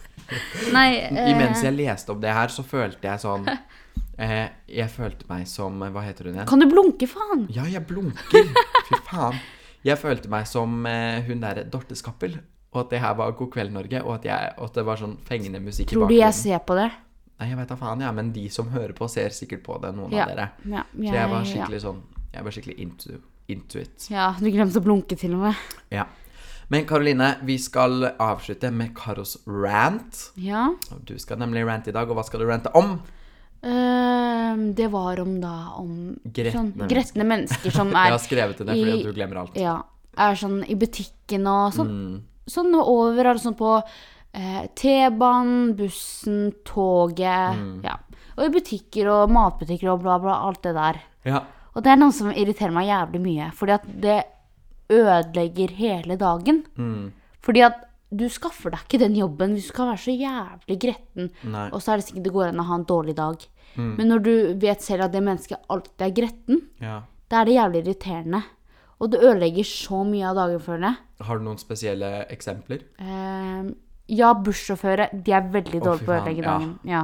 Nei 0.76 0.88
eh, 1.08 1.30
Imens 1.32 1.62
jeg 1.64 1.74
leste 1.76 2.12
om 2.12 2.20
det 2.20 2.32
her, 2.32 2.52
så 2.52 2.64
følte 2.64 3.08
jeg 3.08 3.20
sånn 3.20 3.48
eh, 3.48 4.52
Jeg 4.68 4.88
følte 4.92 5.26
meg 5.28 5.48
som 5.50 5.80
Hva 5.80 6.04
heter 6.04 6.28
hun 6.28 6.36
igjen? 6.36 6.48
Kan 6.48 6.62
du 6.62 6.68
blunke, 6.70 7.08
faen? 7.10 7.46
Ja, 7.52 7.66
jeg 7.68 7.84
blunker. 7.88 8.48
Fy 8.88 9.00
faen. 9.08 9.40
Jeg 9.82 9.98
følte 9.98 10.30
meg 10.30 10.46
som 10.46 10.84
eh, 10.86 11.24
hun 11.26 11.42
derre 11.42 11.64
Dorte 11.68 11.96
Skappel. 11.98 12.36
Og 12.72 12.84
at 12.84 12.92
det 12.94 13.00
her 13.02 13.16
var 13.18 13.34
God 13.36 13.50
kveld, 13.52 13.72
Norge. 13.74 14.00
Og 14.04 14.14
at, 14.20 14.28
jeg, 14.28 14.52
og 14.56 14.70
at 14.70 14.78
det 14.78 14.84
var 14.86 15.00
sånn 15.00 15.16
fengende 15.26 15.60
musikk 15.60 15.90
i 15.90 15.96
bakgrunnen. 15.96 16.08
Tror 16.08 16.14
du 16.14 16.20
jeg 16.22 16.36
ser 16.38 16.62
på 16.68 16.76
det? 16.78 16.88
Nei, 17.42 17.48
jeg 17.50 17.58
vet 17.58 17.72
da 17.74 17.76
faen, 17.80 18.00
ja. 18.06 18.12
Men 18.14 18.30
de 18.32 18.46
som 18.54 18.68
hører 18.70 18.94
på, 18.94 19.08
ser 19.10 19.34
sikkert 19.34 19.64
på 19.66 19.80
det, 19.82 19.90
noen 19.98 20.12
Ja. 20.14 20.24
av 20.28 20.32
dere. 20.36 20.48
Ja, 20.70 20.84
Så 20.94 21.12
jeg 21.12 21.28
var 21.32 21.42
ja. 21.42 21.50
skikkelig 21.52 21.80
sånn 21.82 22.02
Jeg 22.32 22.44
var 22.46 22.50
skikkelig 22.54 22.78
into, 22.80 23.18
into 23.48 23.78
it. 23.82 24.06
Ja, 24.10 24.30
du 24.38 24.46
glemte 24.50 24.78
å 24.80 24.84
blunke 24.84 25.18
til 25.18 25.34
og 25.34 25.40
med. 25.48 25.54
Ja. 25.90 26.06
Men 26.70 26.86
Karoline, 26.86 27.34
vi 27.44 27.58
skal 27.58 28.06
avslutte 28.16 28.70
med 28.72 28.94
Karos 28.96 29.34
rant. 29.46 30.30
Ja. 30.40 30.70
Du 31.04 31.18
skal 31.18 31.36
nemlig 31.42 31.66
rante 31.66 31.90
i 31.90 31.92
dag, 31.92 32.08
og 32.08 32.16
hva 32.16 32.24
skal 32.24 32.40
du 32.40 32.46
rante 32.48 32.70
om? 32.74 33.02
Uh, 33.62 34.72
det 34.74 34.88
var 34.90 35.20
om 35.22 35.36
da 35.42 35.52
om 35.78 36.16
Gretne 36.24 36.52
sånn, 36.56 36.72
mennesker. 36.80 37.24
mennesker 37.28 37.70
som 37.74 37.92
er 37.94 38.08
Jeg 38.08 38.16
har 38.16 38.22
skrevet 38.24 38.58
det 38.58 38.66
ned 38.66 38.80
fordi 38.80 38.96
i- 38.98 39.02
du 39.04 39.12
glemmer 39.12 39.36
alt. 39.44 39.56
Ja. 39.60 39.76
Er 40.18 40.34
sånn 40.34 40.62
i 40.68 40.74
butikken 40.74 41.46
og 41.46 41.72
sånn. 41.76 41.92
Mm. 41.92 42.22
Sånn 42.50 42.72
overalt. 42.74 43.40
Sånn 43.44 43.54
på 43.56 43.76
eh, 44.32 44.64
T-banen, 44.78 45.72
bussen, 45.78 46.52
toget. 46.68 47.58
Mm. 47.58 47.80
Ja. 47.86 47.98
Og 48.36 48.46
i 48.46 48.52
butikker 48.54 49.10
og 49.12 49.32
matbutikker 49.32 49.92
og 49.92 50.02
bla, 50.04 50.18
bla. 50.22 50.40
Alt 50.48 50.62
det 50.66 50.74
der. 50.76 51.00
Ja. 51.28 51.44
Og 51.72 51.84
det 51.84 51.92
er 51.92 52.00
noe 52.00 52.12
som 52.14 52.32
irriterer 52.32 52.74
meg 52.74 52.90
jævlig 52.90 53.22
mye. 53.24 53.48
Fordi 53.56 53.76
at 53.76 53.88
det 54.04 54.18
ødelegger 54.92 55.72
hele 55.78 56.18
dagen. 56.20 56.62
Mm. 56.76 57.12
Fordi 57.42 57.64
at 57.68 57.80
du 58.12 58.26
skaffer 58.28 58.74
deg 58.74 58.84
ikke 58.84 59.00
den 59.00 59.14
jobben 59.16 59.54
hvis 59.56 59.70
du 59.70 59.72
skal 59.72 59.92
være 59.92 60.02
så 60.02 60.14
jævlig 60.14 60.78
gretten. 60.84 61.30
Nei. 61.48 61.68
Og 61.72 61.80
så 61.80 61.94
er 61.94 62.00
det 62.00 62.08
sikkert 62.08 62.26
det 62.26 62.34
går 62.34 62.50
an 62.50 62.60
å 62.60 62.66
ha 62.68 62.80
en 62.80 62.88
dårlig 62.88 63.14
dag. 63.16 63.46
Mm. 63.76 63.92
Men 63.98 64.10
når 64.12 64.24
du 64.26 64.34
vet 64.60 64.84
selv 64.84 65.06
at 65.06 65.14
det 65.14 65.22
mennesket 65.24 65.70
alltid 65.72 66.04
er 66.04 66.16
gretten, 66.18 66.60
ja. 66.82 66.98
da 67.32 67.40
er 67.40 67.48
det 67.48 67.56
jævlig 67.56 67.82
irriterende. 67.84 68.42
Og 69.02 69.14
det 69.14 69.22
ødelegger 69.22 69.66
så 69.66 70.02
mye 70.06 70.28
av 70.28 70.36
dagen, 70.38 70.60
føler 70.62 70.86
jeg. 70.90 71.24
Har 71.26 71.38
du 71.40 71.46
noen 71.46 71.58
spesielle 71.58 72.10
eksempler? 72.30 72.84
Ehm, 73.02 73.72
ja, 74.08 74.32
bussjåfører, 74.34 75.12
de 75.24 75.32
er 75.32 75.46
veldig 75.52 75.78
Å, 75.80 75.84
dårlige 75.84 76.00
fy 76.02 76.06
på 76.06 76.12
å 76.12 76.16
faen, 76.16 76.22
ødelegge 76.22 76.42
ja. 76.42 76.50
dagen. 76.56 76.72
Ja. 76.84 77.02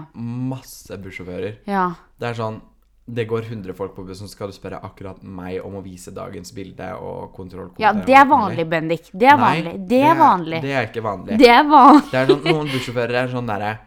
Masse 0.54 0.98
bussjåfører. 1.04 1.58
ja. 1.66 1.86
Det 2.18 2.26
er 2.28 2.34
sånn 2.34 2.60
Det 3.08 3.24
går 3.24 3.46
100 3.48 3.72
folk 3.72 3.94
på 3.96 4.02
bussen, 4.04 4.28
så 4.28 4.34
skal 4.36 4.50
du 4.50 4.52
spørre 4.52 4.82
akkurat 4.84 5.22
meg 5.24 5.62
om 5.64 5.78
å 5.78 5.80
vise 5.80 6.10
dagens 6.12 6.50
bilde 6.52 6.90
og 7.00 7.30
kontrollkode. 7.32 7.80
Ja, 7.80 7.92
det 7.94 8.12
er 8.12 8.18
alt 8.20 8.28
mulig. 8.28 8.38
vanlig, 8.42 8.66
Bendik. 8.68 9.06
Det 9.14 9.26
er 9.30 9.38
Nei, 9.38 9.46
vanlig. 9.62 9.72
Det 9.88 10.00
er 10.02 10.18
vanlig. 10.18 10.60
Det 10.60 10.72
er 10.76 10.88
ikke 10.90 11.02
vanlig. 11.06 11.38
Det 11.40 11.48
er 11.48 11.62
vanlig. 11.70 12.10
Det 12.10 12.18
er 12.20 12.26
sånn, 12.28 12.42
Noen 12.44 12.68
bussjåfører 12.74 13.14
er 13.22 13.28
sånn 13.32 13.48
derre 13.48 13.78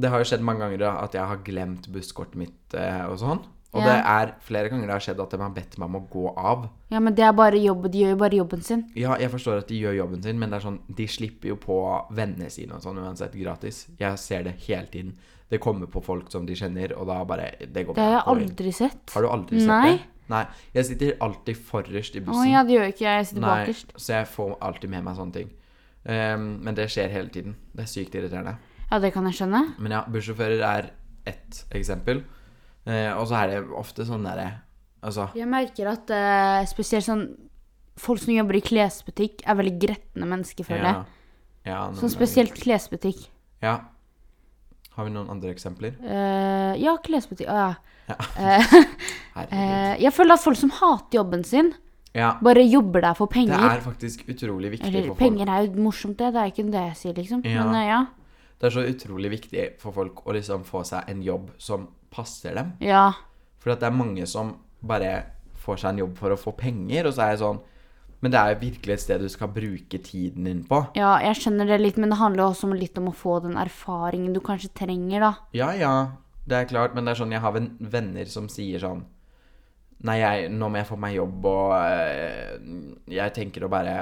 Det 0.00 0.08
har 0.08 0.18
jo 0.22 0.24
skjedd 0.30 0.40
mange 0.40 0.60
ganger 0.64 0.78
da, 0.86 0.94
at 1.04 1.12
jeg 1.18 1.28
har 1.28 1.42
glemt 1.44 1.88
busskortet 1.92 2.34
mitt 2.40 2.74
eh, 2.80 3.04
og 3.10 3.18
sånn. 3.20 3.42
Og 3.74 3.82
Ja. 3.82 3.86
det 3.90 4.04
er 4.06 4.34
flere 4.40 4.68
ganger 4.70 4.86
det 4.86 4.94
har 4.94 5.00
skjedd 5.02 5.20
at 5.20 5.30
de 5.34 5.38
har 5.42 5.50
bedt 5.50 5.78
meg 5.78 5.86
om 5.88 5.96
å 5.98 6.08
gå 6.08 6.24
av. 6.38 6.68
Ja, 6.94 7.00
men 7.00 7.14
det 7.14 7.24
er 7.26 7.32
bare 7.32 7.58
jobb. 7.58 7.90
De 7.90 7.98
gjør 8.04 8.10
jo 8.14 8.16
bare 8.20 8.36
jobben 8.38 8.62
sin. 8.62 8.84
Ja, 8.94 9.16
jeg 9.18 9.30
forstår 9.32 9.58
at 9.58 9.66
de 9.68 9.80
gjør 9.80 9.96
jobben 9.98 10.22
sin, 10.22 10.38
men 10.38 10.50
det 10.50 10.60
er 10.62 10.68
sånn, 10.70 10.78
de 10.94 11.06
slipper 11.10 11.48
jo 11.48 11.56
på 11.56 11.78
vennene 12.14 12.48
sine 12.54 12.72
og 12.76 12.82
sånn 12.82 12.98
uansett 13.02 13.32
gratis. 13.34 13.88
Jeg 13.98 14.16
ser 14.18 14.44
det 14.44 14.54
hele 14.68 14.86
tiden. 14.86 15.16
Det 15.50 15.60
kommer 15.60 15.86
på 15.90 16.02
folk 16.02 16.30
som 16.30 16.46
de 16.46 16.54
kjenner, 16.54 16.96
og 16.96 17.06
da 17.06 17.24
bare 17.24 17.50
Det 17.60 17.84
går 17.86 17.94
Det 17.94 18.02
har 18.02 18.22
jeg 18.22 18.26
aldri 18.26 18.72
sett. 18.72 19.10
Har 19.12 19.22
du 19.22 19.28
aldri 19.28 19.58
sett 19.58 19.68
Nei. 19.68 19.90
det? 19.90 20.00
Nei. 20.28 20.46
Jeg 20.74 20.84
sitter 20.86 21.16
alltid 21.20 21.56
forrest 21.56 22.14
i 22.16 22.20
Å 22.20 22.24
bussen. 22.24 22.50
ja, 22.50 22.62
det 22.62 22.72
gjør 22.78 22.88
ikke 22.92 23.04
jeg. 23.04 23.18
Jeg 23.18 23.26
sitter 23.26 23.40
Nei, 23.40 23.66
bakerst. 23.66 23.92
så 23.96 24.06
jeg 24.14 24.26
får 24.28 24.56
alltid 24.62 24.90
med 24.90 25.04
meg 25.04 25.16
sånne 25.16 25.32
ting. 25.32 25.50
Um, 26.06 26.60
men 26.62 26.74
det 26.74 26.88
skjer 26.92 27.10
hele 27.10 27.28
tiden. 27.28 27.56
Det 27.74 27.82
er 27.82 27.86
sykt 27.90 28.14
irriterende. 28.14 28.56
Ja, 28.90 28.98
det 29.00 29.12
kan 29.12 29.24
jeg 29.24 29.34
skjønne. 29.34 29.74
Men 29.78 29.90
ja, 29.92 30.04
bussjåfører 30.04 30.62
er 30.62 30.90
ett 31.26 31.64
eksempel. 31.72 32.22
Eh, 32.86 33.10
og 33.16 33.26
så 33.30 33.38
er 33.42 33.46
det 33.54 33.58
ofte 33.80 34.04
sånn 34.04 34.26
derre 34.26 34.50
Altså 35.04 35.30
Jeg 35.36 35.48
merker 35.48 35.88
at 35.88 36.10
eh, 36.12 36.66
spesielt 36.68 37.06
sånn 37.06 37.22
Folk 37.96 38.20
som 38.20 38.34
jobber 38.34 38.58
i 38.58 38.60
klesbutikk, 38.64 39.40
er 39.46 39.54
veldig 39.56 39.72
gretne 39.80 40.26
mennesker, 40.28 40.66
føler 40.66 40.84
jeg. 40.88 40.94
ja, 41.64 41.70
ja, 41.70 41.78
noen 41.86 41.94
Sånn 41.96 42.08
ganger. 42.10 42.14
spesielt 42.18 42.54
klesbutikk. 42.58 43.20
Ja. 43.62 43.76
Har 44.96 45.06
vi 45.06 45.12
noen 45.14 45.30
andre 45.30 45.52
eksempler? 45.54 45.94
Eh, 46.02 46.74
ja, 46.82 46.96
klesbutikk. 47.06 47.48
Å 47.48 47.60
ja. 47.62 48.18
Eh, 49.34 49.94
jeg 50.02 50.12
føler 50.14 50.36
at 50.36 50.42
folk 50.44 50.58
som 50.58 50.70
hater 50.76 51.16
jobben 51.18 51.40
sin, 51.46 51.72
ja. 52.14 52.34
bare 52.44 52.62
jobber 52.62 53.02
der 53.02 53.16
for 53.18 53.26
penger. 53.30 53.56
Det 53.58 53.70
er 53.78 53.80
faktisk 53.82 54.26
utrolig 54.30 54.70
viktig 54.76 54.86
Eller 54.90 55.08
for 55.08 55.14
folk. 55.16 55.22
penger 55.24 55.50
er 55.50 55.64
jo 55.66 55.82
morsomt, 55.86 56.18
det. 56.20 56.28
Det 56.36 56.42
er 56.42 56.52
ikke 56.52 56.66
det 56.70 56.82
jeg 56.84 56.98
sier, 57.00 57.16
liksom. 57.18 57.40
Ja. 57.48 57.64
Men 57.64 57.78
eh, 57.80 57.88
ja. 57.88 58.02
Det 58.60 58.68
er 58.68 58.74
så 58.76 58.84
utrolig 58.86 59.30
viktig 59.34 59.64
for 59.82 59.96
folk 59.96 60.22
å 60.26 60.34
liksom 60.36 60.62
få 60.68 60.84
seg 60.86 61.10
en 61.10 61.22
jobb 61.26 61.50
som 61.58 61.88
passer 62.14 62.54
dem. 62.56 62.74
Ja. 62.84 63.08
For 63.62 63.74
det 63.74 63.88
er 63.88 63.96
mange 63.96 64.26
som 64.30 64.54
bare 64.84 65.14
får 65.64 65.80
seg 65.82 65.94
en 65.94 66.02
jobb 66.04 66.18
for 66.20 66.34
å 66.34 66.38
få 66.38 66.52
penger, 66.58 67.08
og 67.08 67.14
så 67.16 67.24
er 67.24 67.32
jeg 67.34 67.44
sånn 67.46 67.62
Men 68.24 68.32
det 68.32 68.38
er 68.40 68.52
jo 68.54 68.60
virkelig 68.62 68.92
et 68.94 69.02
sted 69.02 69.20
du 69.20 69.28
skal 69.28 69.50
bruke 69.52 69.98
tiden 70.00 70.46
din 70.48 70.62
på. 70.64 70.78
ja, 70.96 71.18
jeg 71.20 71.36
skjønner 71.42 71.68
det 71.68 71.76
litt, 71.82 71.98
men 72.00 72.08
det 72.08 72.16
handler 72.16 72.44
jo 72.46 72.50
også 72.54 72.68
om 72.70 72.76
litt 72.78 72.96
om 72.96 73.10
å 73.10 73.16
få 73.16 73.34
den 73.44 73.58
erfaringen 73.60 74.32
du 74.32 74.40
kanskje 74.40 74.70
trenger, 74.72 75.20
da. 75.20 75.32
Ja, 75.52 75.72
ja, 75.76 75.90
det 76.48 76.56
er 76.56 76.70
klart, 76.70 76.94
men 76.96 77.04
det 77.04 77.12
er 77.12 77.20
sånn 77.20 77.34
Jeg 77.36 77.42
har 77.44 77.58
venner 77.96 78.24
som 78.32 78.48
sier 78.48 78.80
sånn 78.80 79.04
Nei, 80.04 80.18
jeg, 80.20 80.48
nå 80.52 80.68
må 80.68 80.76
jeg 80.76 80.86
få 80.90 80.96
meg 81.00 81.14
jobb, 81.16 81.46
og 81.48 81.70
øh, 81.78 82.64
jeg 83.08 83.32
tenker 83.38 83.64
å 83.64 83.70
bare 83.72 83.94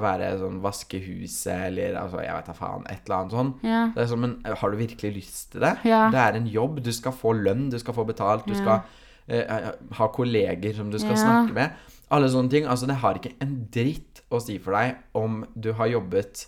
være 0.00 0.30
sånn 0.40 0.56
vaske 0.64 0.96
huset, 1.04 1.66
eller 1.68 1.98
altså, 2.00 2.22
jeg 2.24 2.32
vet 2.38 2.46
da 2.48 2.54
faen, 2.56 2.86
et 2.88 3.02
eller 3.04 3.16
annet 3.18 3.34
sånn. 3.36 3.50
Ja. 3.68 3.82
Det 3.92 4.00
er 4.04 4.08
sånn, 4.08 4.22
men 4.24 4.36
har 4.62 4.72
du 4.72 4.78
virkelig 4.80 5.10
lyst 5.18 5.50
til 5.52 5.60
det? 5.66 5.74
Ja. 5.84 6.06
Det 6.14 6.22
er 6.22 6.38
en 6.40 6.48
jobb, 6.48 6.80
du 6.86 6.88
skal 6.96 7.12
få 7.12 7.34
lønn, 7.36 7.66
du 7.72 7.76
skal 7.82 7.96
få 7.98 8.06
betalt, 8.08 8.46
du 8.48 8.54
Ja. 8.56 8.60
skal 8.62 8.80
eh, 9.28 9.70
ha 9.98 10.08
kolleger 10.16 10.74
som 10.78 10.88
du 10.90 10.96
skal 10.98 11.18
snakke 11.20 11.52
med. 11.56 11.76
Alle 12.10 12.30
sånne 12.32 12.50
ting. 12.50 12.64
Altså, 12.66 12.88
det 12.88 12.96
har 13.04 13.20
ikke 13.20 13.36
en 13.44 13.52
dritt 13.70 14.22
å 14.32 14.40
si 14.42 14.56
for 14.58 14.72
deg 14.74 14.96
om 15.14 15.42
du 15.54 15.72
har 15.76 15.86
jobbet 15.92 16.46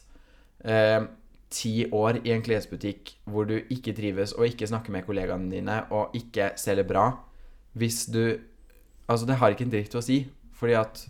eh, 0.64 1.05
ti 1.53 1.75
år 1.92 2.22
i 2.25 2.33
en 2.33 2.42
klesbutikk 2.42 3.12
hvor 3.29 3.44
du 3.46 3.59
ikke 3.70 3.92
trives 3.94 4.33
og 4.38 4.46
ikke 4.48 4.66
snakker 4.70 4.94
med 4.94 5.05
kollegaene 5.07 5.53
dine 5.53 5.83
og 5.92 6.16
ikke 6.16 6.55
selger 6.57 6.88
bra, 6.88 7.05
hvis 7.77 8.07
du 8.09 8.38
Altså, 9.08 9.26
det 9.26 9.36
har 9.40 9.50
ikke 9.50 9.64
en 9.66 9.70
dritt 9.74 9.94
å 9.98 10.02
si, 10.04 10.20
fordi 10.54 10.74
at 10.78 11.08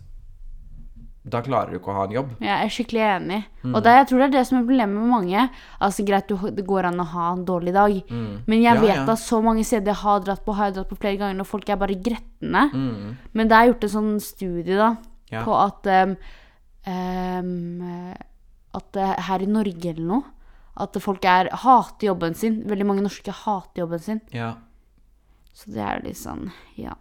da 1.23 1.39
klarer 1.39 1.71
du 1.71 1.77
ikke 1.77 1.87
å 1.87 1.95
ha 1.95 2.03
en 2.03 2.11
jobb. 2.17 2.31
Jeg 2.43 2.51
er 2.51 2.71
skikkelig 2.73 3.03
enig. 3.07 3.37
Mm. 3.63 3.75
Og 3.77 3.83
det, 3.85 3.91
jeg 3.95 4.07
tror 4.09 4.19
det 4.19 4.25
er 4.25 4.31
det 4.33 4.41
som 4.49 4.57
er 4.57 4.65
problemet 4.67 4.97
med 4.99 5.07
mange. 5.13 5.45
Altså 5.79 6.03
Greit, 6.03 6.27
du, 6.27 6.49
det 6.51 6.65
går 6.67 6.89
an 6.89 6.99
å 6.99 7.05
ha 7.13 7.27
en 7.31 7.45
dårlig 7.47 7.73
dag, 7.77 7.93
men 8.11 8.59
jeg 8.59 8.59
Mm. 8.59 8.63
Ja, 8.65 8.73
vet 8.81 8.95
ja. 8.97 9.05
at 9.13 9.19
så 9.21 9.39
mange 9.41 9.63
steder 9.63 9.93
jeg 9.93 10.01
har 10.01 10.19
dratt 10.25 10.43
på, 10.43 10.51
har 10.57 10.65
jeg 10.67 10.75
dratt 10.81 10.89
på 10.89 10.97
flere 10.99 11.17
ganger, 11.21 11.39
og 11.39 11.47
folk 11.47 11.69
er 11.69 11.79
bare 11.79 11.95
gretne. 11.95 12.65
Mm. 12.73 13.15
Men 13.33 13.47
det 13.47 13.55
er 13.55 13.69
gjort 13.71 13.83
en 13.87 13.93
sånn 13.95 14.19
studie 14.21 14.75
da, 14.75 14.89
Ja. 15.31 15.45
på 15.47 15.55
at 15.55 15.87
um, 15.87 16.17
um, 16.87 18.13
At 18.75 18.97
eh, 18.97 19.15
her 19.29 19.39
i 19.41 19.45
Norge 19.49 19.89
eller 19.93 20.05
noe 20.05 20.23
At 20.75 20.97
folk 21.01 21.23
er, 21.25 21.47
hater 21.53 22.07
jobben 22.09 22.33
sin. 22.35 22.63
Veldig 22.67 22.85
mange 22.89 23.03
norske 23.05 23.31
hater 23.31 23.83
jobben 23.85 23.99
sin. 24.01 24.21
Ja. 24.33 24.55
Så 25.53 25.69
det 25.71 25.83
er 25.85 26.01
litt 26.03 26.17
sånn 26.17 26.51
Ja. 26.75 26.95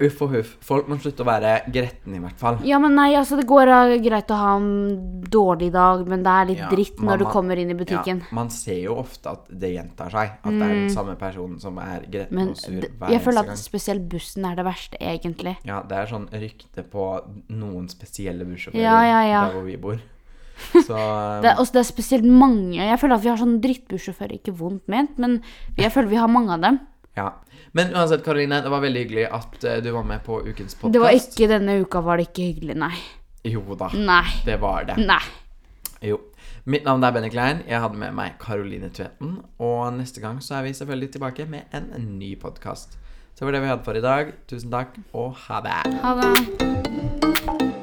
Uff 0.00 0.20
og 0.22 0.30
huff. 0.30 0.50
Folk 0.62 0.86
må 0.86 0.94
slutte 1.02 1.24
å 1.24 1.26
være 1.26 1.52
gretne, 1.74 2.20
i 2.20 2.20
hvert 2.22 2.38
fall. 2.38 2.58
Ja, 2.62 2.78
men 2.78 2.94
nei, 2.94 3.08
altså, 3.18 3.34
det 3.40 3.48
går 3.50 3.66
uh, 3.66 3.94
greit 4.04 4.28
å 4.30 4.36
ha 4.38 4.52
en 4.60 5.22
dårlig 5.26 5.72
dag, 5.74 6.04
men 6.06 6.22
det 6.22 6.34
er 6.34 6.44
litt 6.52 6.60
Ja, 6.62 6.68
dritt 6.70 7.00
man- 7.00 7.08
når 7.10 7.18
du 7.18 7.24
kommer 7.32 7.58
inn 7.58 7.72
i 7.74 7.74
butikken. 7.74 8.20
Ja, 8.22 8.34
man 8.38 8.50
ser 8.54 8.78
jo 8.78 8.94
ofte 9.02 9.32
at 9.32 9.48
det 9.50 9.72
gjentar 9.74 10.12
seg. 10.14 10.36
At 10.38 10.52
det 10.54 10.62
er 10.68 10.74
den 10.76 10.90
samme 10.94 11.16
personen 11.18 11.58
som 11.60 11.80
er 11.82 12.06
gretten 12.06 12.30
Men 12.38 12.48
og 12.50 12.56
sur 12.56 12.70
hver 12.70 12.78
eneste 12.84 12.98
gang. 13.00 13.10
jeg 13.16 13.22
føler 13.26 13.50
at 13.50 13.58
spesielt 13.58 14.08
bussen 14.08 14.44
er 14.46 14.54
det 14.54 14.64
verste, 14.68 15.00
egentlig. 15.00 15.56
Ja, 15.66 15.80
det 15.82 15.96
er 15.98 16.06
sånn 16.06 16.28
rykte 16.30 16.84
på 16.86 17.08
noen 17.50 17.88
spesielle 17.90 18.46
bussjåfører 18.46 18.80
Ja, 18.80 19.02
ja, 19.02 19.22
ja. 19.26 19.40
der 19.48 19.54
hvor 19.58 19.64
vi 19.66 19.76
bor. 19.76 19.98
Så 20.86 20.94
Det, 21.42 21.50
er- 21.50 21.58
også, 21.58 21.72
det 21.72 21.80
er 21.82 21.86
spesielt 21.86 22.24
mange 22.24 22.74
Jeg 22.82 22.98
føler 22.98 23.14
at 23.14 23.22
vi 23.22 23.28
har 23.30 23.36
sånn 23.38 23.60
drittbussjåfører, 23.62 24.38
ikke 24.40 24.54
vondt 24.58 24.86
ment, 24.88 25.18
men 25.18 25.40
jeg 25.76 25.90
føler 25.90 26.08
vi 26.08 26.16
har 26.22 26.28
mange 26.30 26.50
av 26.54 26.60
dem. 26.60 26.80
Ja. 27.18 27.28
Men 27.76 27.92
uansett, 27.92 28.22
Karoline, 28.24 28.62
det 28.64 28.70
var 28.72 28.80
veldig 28.84 29.02
hyggelig 29.04 29.26
at 29.38 29.64
eh, 29.68 29.82
du 29.84 29.90
var 29.92 30.06
med 30.08 30.22
på 30.24 30.38
ukens 30.46 30.74
podkast. 30.78 30.94
Det 30.94 31.02
var 31.02 31.16
ikke 31.18 31.50
denne 31.50 31.78
uka 31.82 32.00
var 32.06 32.20
det 32.20 32.30
ikke 32.30 32.48
hyggelig, 32.52 32.78
nei. 32.80 32.94
Jo 33.48 33.62
da, 33.78 33.90
Nei. 33.94 34.24
det 34.46 34.56
var 34.62 34.88
det. 34.88 34.96
Nei. 35.04 35.20
Jo. 36.04 36.18
Mitt 36.68 36.84
navn 36.84 37.04
er 37.06 37.14
Benny 37.16 37.30
Klein. 37.32 37.62
Jeg 37.68 37.80
hadde 37.80 37.96
med 38.00 38.12
meg 38.16 38.34
Karoline 38.42 38.90
Tveten. 38.92 39.38
Og 39.62 39.86
neste 39.96 40.20
gang 40.20 40.42
så 40.44 40.58
er 40.58 40.66
vi 40.68 40.74
selvfølgelig 40.76 41.12
tilbake 41.16 41.46
med 41.48 41.72
en 41.72 41.88
ny 42.18 42.34
podkast. 42.40 42.98
Så 43.34 43.44
det 43.44 43.48
var 43.48 43.56
det 43.56 43.62
vi 43.64 43.72
hadde 43.72 43.88
for 43.88 43.96
i 43.96 44.04
dag. 44.04 44.34
Tusen 44.50 44.70
takk, 44.74 44.98
og 45.14 45.34
ha 45.46 45.62
det. 45.64 45.80
Ha 46.04 46.14
det. 46.20 47.77